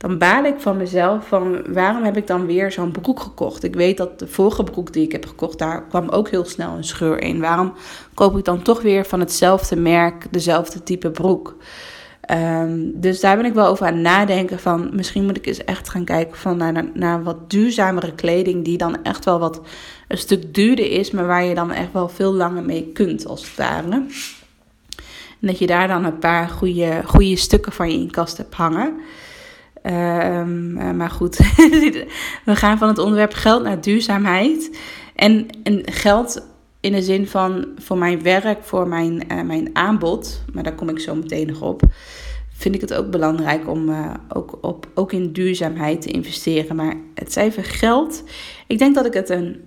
dan 0.07 0.17
baal 0.17 0.43
ik 0.43 0.59
van 0.59 0.77
mezelf 0.77 1.27
van 1.27 1.73
waarom 1.73 2.03
heb 2.03 2.17
ik 2.17 2.27
dan 2.27 2.45
weer 2.45 2.71
zo'n 2.71 2.91
broek 2.91 3.19
gekocht? 3.19 3.63
Ik 3.63 3.75
weet 3.75 3.97
dat 3.97 4.19
de 4.19 4.27
vorige 4.27 4.63
broek 4.63 4.93
die 4.93 5.03
ik 5.03 5.11
heb 5.11 5.25
gekocht, 5.25 5.59
daar 5.59 5.87
kwam 5.87 6.09
ook 6.09 6.29
heel 6.29 6.45
snel 6.45 6.77
een 6.77 6.83
scheur 6.83 7.21
in. 7.21 7.39
Waarom 7.39 7.73
koop 8.13 8.37
ik 8.37 8.45
dan 8.45 8.61
toch 8.61 8.81
weer 8.81 9.05
van 9.05 9.19
hetzelfde 9.19 9.75
merk 9.75 10.27
dezelfde 10.31 10.83
type 10.83 11.11
broek? 11.11 11.55
Um, 12.31 12.91
dus 12.99 13.19
daar 13.19 13.35
ben 13.35 13.45
ik 13.45 13.53
wel 13.53 13.67
over 13.67 13.85
aan 13.85 14.01
nadenken 14.01 14.59
van 14.59 14.89
misschien 14.93 15.25
moet 15.25 15.37
ik 15.37 15.45
eens 15.45 15.63
echt 15.63 15.89
gaan 15.89 16.05
kijken 16.05 16.37
van 16.37 16.57
naar, 16.57 16.73
naar, 16.73 16.89
naar 16.93 17.23
wat 17.23 17.49
duurzamere 17.49 18.13
kleding 18.13 18.65
die 18.65 18.77
dan 18.77 19.03
echt 19.03 19.25
wel 19.25 19.39
wat 19.39 19.61
een 20.07 20.17
stuk 20.17 20.53
duurder 20.53 20.91
is, 20.91 21.11
maar 21.11 21.27
waar 21.27 21.43
je 21.43 21.55
dan 21.55 21.71
echt 21.71 21.91
wel 21.91 22.09
veel 22.09 22.33
langer 22.33 22.63
mee 22.63 22.91
kunt 22.93 23.27
als 23.27 23.47
het 23.47 23.55
ware. 23.57 23.91
En 25.41 25.47
dat 25.47 25.59
je 25.59 25.67
daar 25.67 25.87
dan 25.87 26.05
een 26.05 26.19
paar 26.19 26.49
goede, 26.49 27.01
goede 27.05 27.35
stukken 27.35 27.71
van 27.71 27.91
je 27.91 27.99
in 27.99 28.11
kast 28.11 28.37
hebt 28.37 28.53
hangen. 28.53 28.93
Um, 29.85 30.77
uh, 30.77 30.91
maar 30.91 31.09
goed, 31.09 31.37
we 32.45 32.55
gaan 32.55 32.77
van 32.77 32.87
het 32.87 32.97
onderwerp 32.97 33.33
geld 33.33 33.63
naar 33.63 33.81
duurzaamheid. 33.81 34.77
En, 35.15 35.47
geld 35.85 36.47
in 36.79 36.91
de 36.91 37.01
zin 37.01 37.27
van 37.27 37.67
voor 37.77 37.97
mijn 37.97 38.23
werk, 38.23 38.63
voor 38.63 38.87
mijn, 38.87 39.23
uh, 39.31 39.41
mijn 39.41 39.69
aanbod, 39.73 40.43
maar 40.53 40.63
daar 40.63 40.75
kom 40.75 40.89
ik 40.89 40.99
zo 40.99 41.15
meteen 41.15 41.47
nog 41.47 41.61
op. 41.61 41.81
Vind 42.53 42.75
ik 42.75 42.81
het 42.81 42.93
ook 42.93 43.09
belangrijk 43.09 43.69
om 43.69 43.89
uh, 43.89 44.13
ook, 44.29 44.57
op, 44.61 44.87
ook 44.93 45.11
in 45.11 45.31
duurzaamheid 45.31 46.01
te 46.01 46.11
investeren. 46.11 46.75
Maar 46.75 46.95
het 47.13 47.31
cijfer 47.31 47.63
geld, 47.63 48.23
ik 48.67 48.77
denk 48.77 48.95
dat 48.95 49.05
ik 49.05 49.13
het 49.13 49.29
een, 49.29 49.63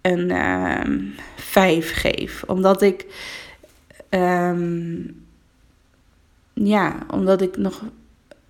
een 0.00 0.30
uh, 0.30 1.10
5 1.36 1.92
geef. 2.00 2.44
Omdat 2.46 2.82
ik 2.82 3.06
Um, 4.10 5.26
ja, 6.52 6.96
omdat 7.10 7.40
ik 7.40 7.56
nog. 7.56 7.82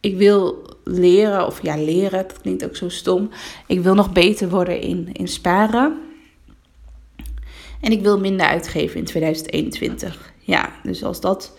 Ik 0.00 0.16
wil 0.16 0.66
leren, 0.84 1.46
of 1.46 1.62
ja, 1.62 1.76
leren, 1.76 2.26
dat 2.28 2.40
klinkt 2.40 2.64
ook 2.64 2.76
zo 2.76 2.88
stom. 2.88 3.30
Ik 3.66 3.80
wil 3.80 3.94
nog 3.94 4.12
beter 4.12 4.48
worden 4.48 4.80
in, 4.80 5.08
in 5.12 5.28
sparen. 5.28 5.98
En 7.80 7.92
ik 7.92 8.02
wil 8.02 8.20
minder 8.20 8.46
uitgeven 8.46 8.98
in 8.98 9.04
2021. 9.04 10.32
Ja, 10.38 10.72
dus 10.82 11.04
als 11.04 11.20
dat, 11.20 11.58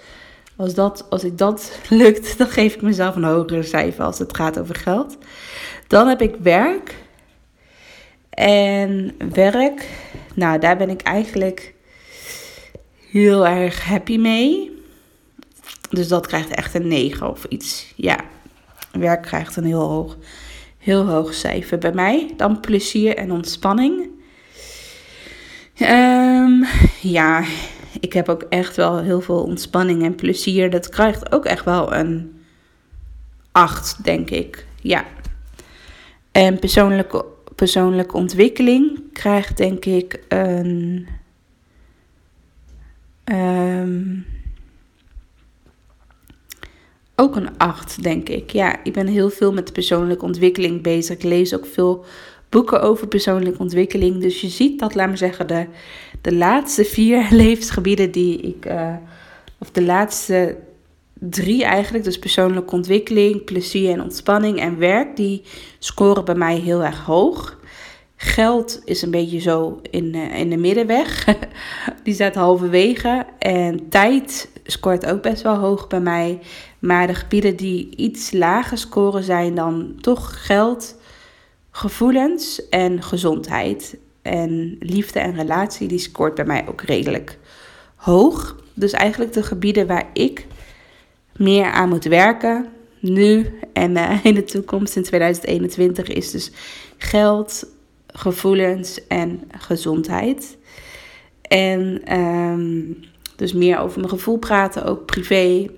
als 0.56 0.74
dat, 0.74 1.06
als 1.10 1.24
ik 1.24 1.38
dat 1.38 1.80
lukt, 1.90 2.38
dan 2.38 2.48
geef 2.48 2.74
ik 2.74 2.82
mezelf 2.82 3.16
een 3.16 3.24
hogere 3.24 3.64
cijfer 3.64 4.04
als 4.04 4.20
het 4.20 4.36
gaat 4.36 4.60
over 4.60 4.76
geld. 4.76 5.18
Dan 5.88 6.08
heb 6.08 6.22
ik 6.22 6.36
werk. 6.36 6.96
En 8.30 9.16
werk, 9.34 9.88
nou 10.36 10.60
daar 10.60 10.78
ben 10.78 10.90
ik 10.90 11.02
eigenlijk 11.02 11.74
heel 13.10 13.48
erg 13.48 13.84
happy 13.84 14.18
mee. 14.18 14.79
Dus 15.90 16.08
dat 16.08 16.28
krijgt 16.28 16.50
echt 16.50 16.74
een 16.74 16.88
9 16.88 17.30
of 17.30 17.46
iets. 17.46 17.94
Ja, 17.96 18.20
werk 18.92 19.22
krijgt 19.22 19.56
een 19.56 19.66
heel 19.66 19.90
hoog, 19.90 20.18
heel 20.78 21.06
hoog 21.06 21.34
cijfer 21.34 21.78
bij 21.78 21.94
mij. 21.94 22.34
Dan 22.38 22.60
plezier 22.60 23.18
en 23.18 23.32
ontspanning. 23.32 24.10
Ehm, 25.76 26.64
ja, 27.02 27.44
ik 28.00 28.14
heb 28.14 28.30
ook 28.30 28.42
echt 28.50 28.76
wel 28.76 28.98
heel 28.98 29.22
veel 29.22 29.44
ontspanning 29.44 30.04
en 30.04 30.16
plezier. 30.16 30.70
Dat 30.70 30.90
krijgt 30.90 31.32
ook 31.32 31.46
echt 31.46 31.66
wel 31.66 31.94
een 31.94 32.40
8, 33.52 34.04
denk 34.04 34.30
ik. 34.30 34.66
Ja. 34.82 35.06
En 36.32 36.60
persoonlijke, 36.60 37.26
persoonlijke 37.56 38.18
ontwikkeling 38.18 39.00
krijgt 39.14 39.58
denk 39.58 39.86
ik 39.86 40.24
een. 40.28 41.08
ehm, 43.24 44.18
ook 47.20 47.36
een 47.36 47.58
8, 47.58 48.04
denk 48.04 48.30
ik. 48.30 48.50
Ja, 48.50 48.84
ik 48.84 48.94
ben 48.94 49.08
heel 49.08 49.30
veel 49.30 49.54
met 49.54 49.74
persoonlijke 49.74 50.26
ontwikkeling 50.26 50.82
bezig. 50.82 51.16
Ik 51.16 51.24
lees 51.24 51.56
ook 51.56 51.66
veel 51.66 52.06
boeken 52.50 52.82
over 52.82 53.08
persoonlijke 53.08 53.60
ontwikkeling. 53.60 54.22
Dus 54.22 54.42
je 54.42 54.50
ziet 54.50 54.80
dat, 54.80 54.96
laat 54.96 55.10
me 55.10 55.18
zeggen, 55.18 55.48
de, 55.48 55.66
de 56.22 56.34
laatste 56.34 56.86
vier 56.86 57.28
levensgebieden 57.44 58.12
die 58.12 58.40
ik. 58.40 58.66
eh, 58.66 58.94
of 59.58 59.72
de 59.72 59.84
laatste 59.84 60.58
drie 61.14 61.64
eigenlijk, 61.64 62.04
dus 62.04 62.20
persoonlijke 62.20 62.74
ontwikkeling, 62.74 63.44
plezier 63.44 63.92
en 63.92 64.02
ontspanning 64.02 64.60
en 64.60 64.78
werk, 64.78 65.16
die 65.16 65.42
scoren 65.80 66.26
bij 66.26 66.36
mij 66.36 66.58
heel 66.58 66.84
erg 66.84 67.00
hoog. 67.06 67.59
Geld 68.22 68.82
is 68.86 69.02
een 69.02 69.12
beetje 69.12 69.40
zo 69.40 69.82
in, 69.90 70.16
eh, 70.16 70.40
in 70.40 70.50
de 70.50 70.58
middenweg. 70.58 71.26
Die 72.04 72.14
staat 72.14 72.36
halverwege. 72.36 73.26
En 73.40 73.90
tijd 73.90 74.50
scoort 74.66 75.06
ook 75.06 75.22
best 75.22 75.42
wel 75.42 75.56
hoog 75.56 75.88
bij 75.88 76.00
mij. 76.00 76.40
Maar 76.80 77.08
de 77.08 77.14
gebieden 77.14 77.56
die 77.56 77.96
iets 77.96 78.32
lager 78.32 78.78
scoren 78.78 79.24
zijn 79.24 79.56
dan 79.56 79.96
toch 80.02 80.46
geld, 80.46 80.96
gevoelens 81.72 82.70
en 82.70 83.04
gezondheid. 83.04 83.98
En 84.22 84.76
liefde 84.80 85.20
en 85.20 85.36
relatie, 85.36 85.88
die 85.88 86.00
scoort 86.00 86.36
bij 86.36 86.46
mij 86.46 86.68
ook 86.68 86.82
redelijk 86.82 87.38
hoog. 87.96 88.56
Dus 88.74 88.92
eigenlijk 88.92 89.34
de 89.34 89.44
gebieden 89.44 89.88
waar 89.88 90.10
ik 90.14 90.46
meer 91.36 91.72
aan 91.72 91.90
moet 91.90 92.06
werken, 92.06 92.68
nu 93.00 93.60
en 93.74 93.98
eh, 93.98 94.26
in 94.26 94.34
de 94.34 94.44
toekomst 94.44 94.96
in 94.96 95.04
2021, 95.04 96.08
is 96.08 96.32
dus 96.32 96.52
geld, 96.98 97.78
gevoelens 98.14 99.08
en 99.08 99.42
gezondheid. 99.58 100.58
En 101.42 102.02
ehm, 102.06 102.82
dus 103.36 103.54
meer 103.54 103.80
over 103.80 104.00
mijn 104.00 104.12
gevoel 104.12 104.38
praten, 104.38 104.86
ook 104.86 105.06
privé, 105.06 105.70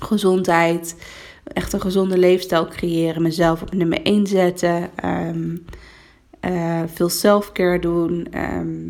gezondheid, 0.00 0.96
echt 1.44 1.72
een 1.72 1.80
gezonde 1.80 2.18
leefstijl 2.18 2.66
creëren, 2.68 3.22
mezelf 3.22 3.62
op 3.62 3.74
nummer 3.74 4.00
1 4.02 4.26
zetten, 4.26 4.90
ehm, 4.94 5.56
eh, 6.40 6.82
veel 6.94 7.08
self-care 7.08 7.78
doen, 7.78 8.26
ehm, 8.30 8.88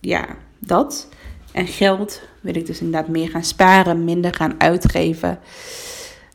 ja, 0.00 0.26
dat. 0.58 1.08
En 1.52 1.66
geld 1.66 2.22
wil 2.40 2.56
ik 2.56 2.66
dus 2.66 2.80
inderdaad 2.80 3.08
meer 3.08 3.28
gaan 3.28 3.44
sparen, 3.44 4.04
minder 4.04 4.34
gaan 4.34 4.60
uitgeven, 4.60 5.38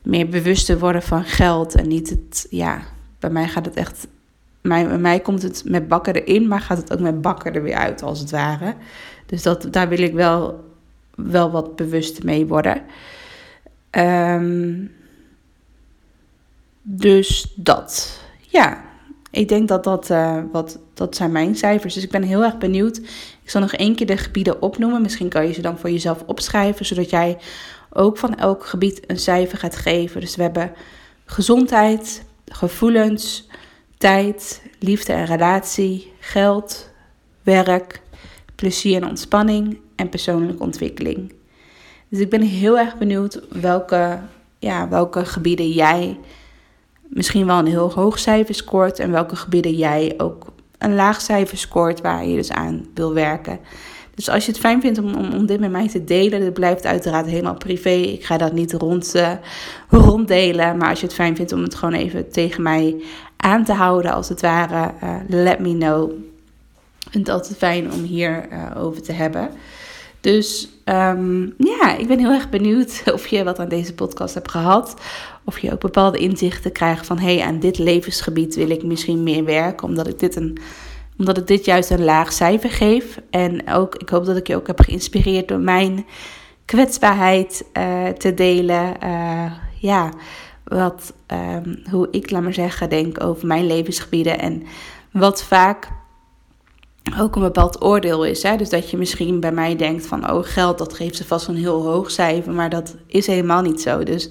meer 0.02 0.28
bewuster 0.28 0.78
worden 0.78 1.02
van 1.02 1.24
geld 1.24 1.74
en 1.74 1.88
niet 1.88 2.10
het, 2.10 2.46
ja, 2.50 2.82
bij 3.18 3.30
mij 3.30 3.48
gaat 3.48 3.64
het 3.64 3.76
echt 3.76 4.06
mij, 4.60 4.86
bij 4.86 4.98
mij 4.98 5.20
komt 5.20 5.42
het 5.42 5.62
met 5.64 5.88
bakken 5.88 6.14
erin, 6.14 6.48
maar 6.48 6.60
gaat 6.60 6.78
het 6.78 6.92
ook 6.92 7.00
met 7.00 7.20
bakken 7.20 7.54
er 7.54 7.62
weer 7.62 7.76
uit, 7.76 8.02
als 8.02 8.18
het 8.18 8.30
ware. 8.30 8.74
Dus 9.26 9.42
dat, 9.42 9.66
daar 9.70 9.88
wil 9.88 9.98
ik 9.98 10.12
wel, 10.12 10.64
wel 11.14 11.50
wat 11.50 11.76
bewust 11.76 12.22
mee 12.22 12.46
worden. 12.46 12.82
Ehm, 13.90 14.84
dus 16.82 17.52
dat. 17.56 18.20
Ja, 18.38 18.84
ik 19.30 19.48
denk 19.48 19.68
dat 19.68 19.84
dat, 19.84 20.10
eh, 20.10 20.38
wat, 20.52 20.78
dat 20.94 21.16
zijn 21.16 21.32
mijn 21.32 21.56
cijfers. 21.56 21.94
Dus 21.94 22.02
ik 22.02 22.10
ben 22.10 22.22
heel 22.22 22.44
erg 22.44 22.58
benieuwd. 22.58 22.96
Ik 23.42 23.50
zal 23.50 23.60
nog 23.60 23.72
één 23.72 23.94
keer 23.94 24.06
de 24.06 24.16
gebieden 24.16 24.62
opnoemen. 24.62 25.02
Misschien 25.02 25.28
kan 25.28 25.46
je 25.46 25.52
ze 25.52 25.62
dan 25.62 25.78
voor 25.78 25.90
jezelf 25.90 26.22
opschrijven, 26.26 26.86
zodat 26.86 27.10
jij 27.10 27.38
ook 27.90 28.18
van 28.18 28.34
elk 28.34 28.66
gebied 28.66 29.00
een 29.06 29.18
cijfer 29.18 29.58
gaat 29.58 29.76
geven. 29.76 30.20
Dus 30.20 30.36
we 30.36 30.42
hebben 30.42 30.72
gezondheid, 31.24 32.24
gevoelens, 32.46 33.48
tijd, 34.00 34.62
liefde 34.78 35.12
en 35.12 35.24
relatie, 35.24 36.12
geld, 36.18 36.90
werk, 37.42 38.00
plezier 38.54 39.02
en 39.02 39.08
ontspanning 39.08 39.78
en 39.96 40.08
persoonlijke 40.08 40.62
ontwikkeling. 40.62 41.32
Dus 42.08 42.20
ik 42.20 42.30
ben 42.30 42.42
heel 42.42 42.78
erg 42.78 42.98
benieuwd 42.98 43.40
welke, 43.50 44.18
ja, 44.58 44.88
welke 44.88 45.24
gebieden 45.24 45.70
jij 45.70 46.18
misschien 47.02 47.46
wel 47.46 47.58
een 47.58 47.66
heel 47.66 47.92
hoog 47.92 48.18
cijfer 48.18 48.54
scoort 48.54 48.98
en 48.98 49.10
welke 49.10 49.36
gebieden 49.36 49.74
jij 49.74 50.14
ook 50.16 50.46
een 50.78 50.94
laag 50.94 51.20
cijfer 51.20 51.58
scoort 51.58 52.00
waar 52.00 52.26
je 52.26 52.36
dus 52.36 52.50
aan 52.50 52.86
wil 52.94 53.14
werken. 53.14 53.60
Dus 54.14 54.28
als 54.28 54.44
je 54.44 54.50
het 54.52 54.60
fijn 54.60 54.80
vindt 54.80 54.98
om, 54.98 55.14
om, 55.14 55.46
dit 55.46 55.60
met 55.60 55.70
mij 55.70 55.88
te 55.88 56.04
delen, 56.04 56.40
dat 56.40 56.52
blijft 56.52 56.86
uiteraard 56.86 57.26
helemaal 57.26 57.56
privé. 57.56 57.90
Ik 57.90 58.24
ga 58.24 58.36
dat 58.36 58.52
niet 58.52 58.72
rond, 58.72 59.14
uh, 59.16 59.32
ronddelen. 60.06 60.76
Maar 60.76 60.88
als 60.88 61.00
je 61.00 61.06
het 61.06 61.14
fijn 61.14 61.36
vindt 61.36 61.52
om 61.52 61.62
het 61.62 61.74
gewoon 61.74 61.94
even 61.94 62.30
tegen 62.30 62.62
mij 62.62 63.02
aan 63.40 63.64
te 63.64 63.72
houden, 63.72 64.12
als 64.12 64.28
het 64.28 64.40
ware, 64.40 64.92
uh, 65.04 65.16
let 65.28 65.58
me 65.58 65.76
know. 65.76 66.10
Ik 66.98 67.10
vind 67.10 67.26
het 67.26 67.36
altijd 67.36 67.56
fijn 67.56 67.92
om 67.92 68.02
hier 68.02 68.48
uh, 68.52 68.82
over 68.82 69.02
te 69.02 69.12
hebben. 69.12 69.50
Dus 70.20 70.68
um, 70.84 71.54
ja, 71.58 71.96
ik 71.96 72.06
ben 72.06 72.18
heel 72.18 72.32
erg 72.32 72.48
benieuwd 72.48 73.02
of 73.14 73.26
je 73.26 73.44
wat 73.44 73.58
aan 73.58 73.68
deze 73.68 73.94
podcast 73.94 74.34
hebt 74.34 74.50
gehad. 74.50 74.94
Of 75.44 75.58
je 75.58 75.72
ook 75.72 75.80
bepaalde 75.80 76.18
inzichten 76.18 76.72
krijgt 76.72 77.06
van 77.06 77.18
hey, 77.18 77.42
aan 77.42 77.58
dit 77.58 77.78
levensgebied 77.78 78.54
wil 78.54 78.70
ik 78.70 78.82
misschien 78.82 79.22
meer 79.22 79.44
werken, 79.44 79.86
omdat 79.86 80.06
ik 80.06 80.18
dit 80.18 80.36
een 80.36 80.58
omdat 81.18 81.38
ik 81.38 81.46
dit 81.46 81.64
juist 81.64 81.90
een 81.90 82.04
laag 82.04 82.32
cijfer 82.32 82.70
geef. 82.70 83.20
En 83.30 83.68
ook, 83.72 83.94
ik 83.94 84.08
hoop 84.08 84.24
dat 84.24 84.36
ik 84.36 84.46
je 84.46 84.56
ook 84.56 84.66
heb 84.66 84.80
geïnspireerd 84.80 85.48
door 85.48 85.58
mijn 85.58 86.06
kwetsbaarheid 86.64 87.64
uh, 87.78 88.08
te 88.08 88.34
delen. 88.34 88.96
Ja, 89.78 90.10
wat, 90.70 91.12
um, 91.26 91.82
hoe 91.90 92.08
ik, 92.10 92.30
laat 92.30 92.42
maar 92.42 92.54
zeggen, 92.54 92.88
denk 92.88 93.22
over 93.22 93.46
mijn 93.46 93.66
levensgebieden. 93.66 94.38
En 94.38 94.62
wat 95.12 95.42
vaak 95.42 95.88
ook 97.18 97.36
een 97.36 97.42
bepaald 97.42 97.82
oordeel 97.82 98.24
is. 98.24 98.42
Hè? 98.42 98.56
Dus 98.56 98.68
dat 98.68 98.90
je 98.90 98.96
misschien 98.96 99.40
bij 99.40 99.52
mij 99.52 99.76
denkt 99.76 100.06
van, 100.06 100.30
oh 100.30 100.44
geld, 100.44 100.78
dat 100.78 100.94
geeft 100.94 101.16
ze 101.16 101.24
vast 101.24 101.48
een 101.48 101.56
heel 101.56 101.82
hoog 101.82 102.10
cijfer. 102.10 102.52
Maar 102.52 102.70
dat 102.70 102.96
is 103.06 103.26
helemaal 103.26 103.62
niet 103.62 103.80
zo. 103.80 104.02
Dus, 104.02 104.30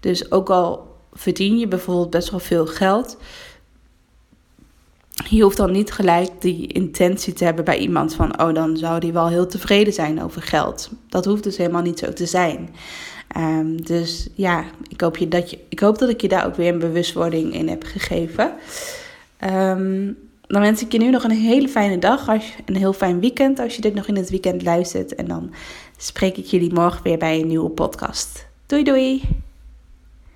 dus 0.00 0.30
ook 0.30 0.50
al 0.50 0.96
verdien 1.12 1.58
je 1.58 1.68
bijvoorbeeld 1.68 2.10
best 2.10 2.30
wel 2.30 2.40
veel 2.40 2.66
geld 2.66 3.16
je 5.28 5.42
hoeft 5.42 5.56
dan 5.56 5.72
niet 5.72 5.92
gelijk 5.92 6.30
die 6.40 6.66
intentie 6.66 7.32
te 7.32 7.44
hebben 7.44 7.64
bij 7.64 7.78
iemand 7.78 8.14
van, 8.14 8.40
oh, 8.40 8.54
dan 8.54 8.76
zou 8.76 9.00
die 9.00 9.12
wel 9.12 9.28
heel 9.28 9.46
tevreden 9.46 9.92
zijn 9.92 10.22
over 10.22 10.42
geld. 10.42 10.90
Dat 11.08 11.24
hoeft 11.24 11.42
dus 11.42 11.56
helemaal 11.56 11.82
niet 11.82 11.98
zo 11.98 12.12
te 12.12 12.26
zijn. 12.26 12.74
Um, 13.36 13.82
dus 13.82 14.28
ja, 14.34 14.64
ik 14.88 15.00
hoop, 15.00 15.16
je 15.16 15.28
dat 15.28 15.50
je, 15.50 15.58
ik 15.68 15.80
hoop 15.80 15.98
dat 15.98 16.08
ik 16.08 16.20
je 16.20 16.28
daar 16.28 16.46
ook 16.46 16.54
weer 16.54 16.72
een 16.72 16.78
bewustwording 16.78 17.54
in 17.54 17.68
heb 17.68 17.84
gegeven. 17.84 18.52
Um, 19.44 20.16
dan 20.46 20.60
wens 20.60 20.82
ik 20.82 20.92
je 20.92 20.98
nu 20.98 21.10
nog 21.10 21.24
een 21.24 21.30
hele 21.30 21.68
fijne 21.68 21.98
dag, 21.98 22.28
als 22.28 22.54
een 22.64 22.76
heel 22.76 22.92
fijn 22.92 23.20
weekend 23.20 23.58
als 23.58 23.74
je 23.74 23.80
dit 23.80 23.94
nog 23.94 24.06
in 24.06 24.16
het 24.16 24.30
weekend 24.30 24.62
luistert. 24.62 25.14
En 25.14 25.28
dan 25.28 25.54
spreek 25.96 26.36
ik 26.36 26.44
jullie 26.44 26.72
morgen 26.72 27.02
weer 27.02 27.18
bij 27.18 27.40
een 27.40 27.46
nieuwe 27.46 27.70
podcast. 27.70 28.46
Doei 28.66 28.82
doei! 28.82 29.22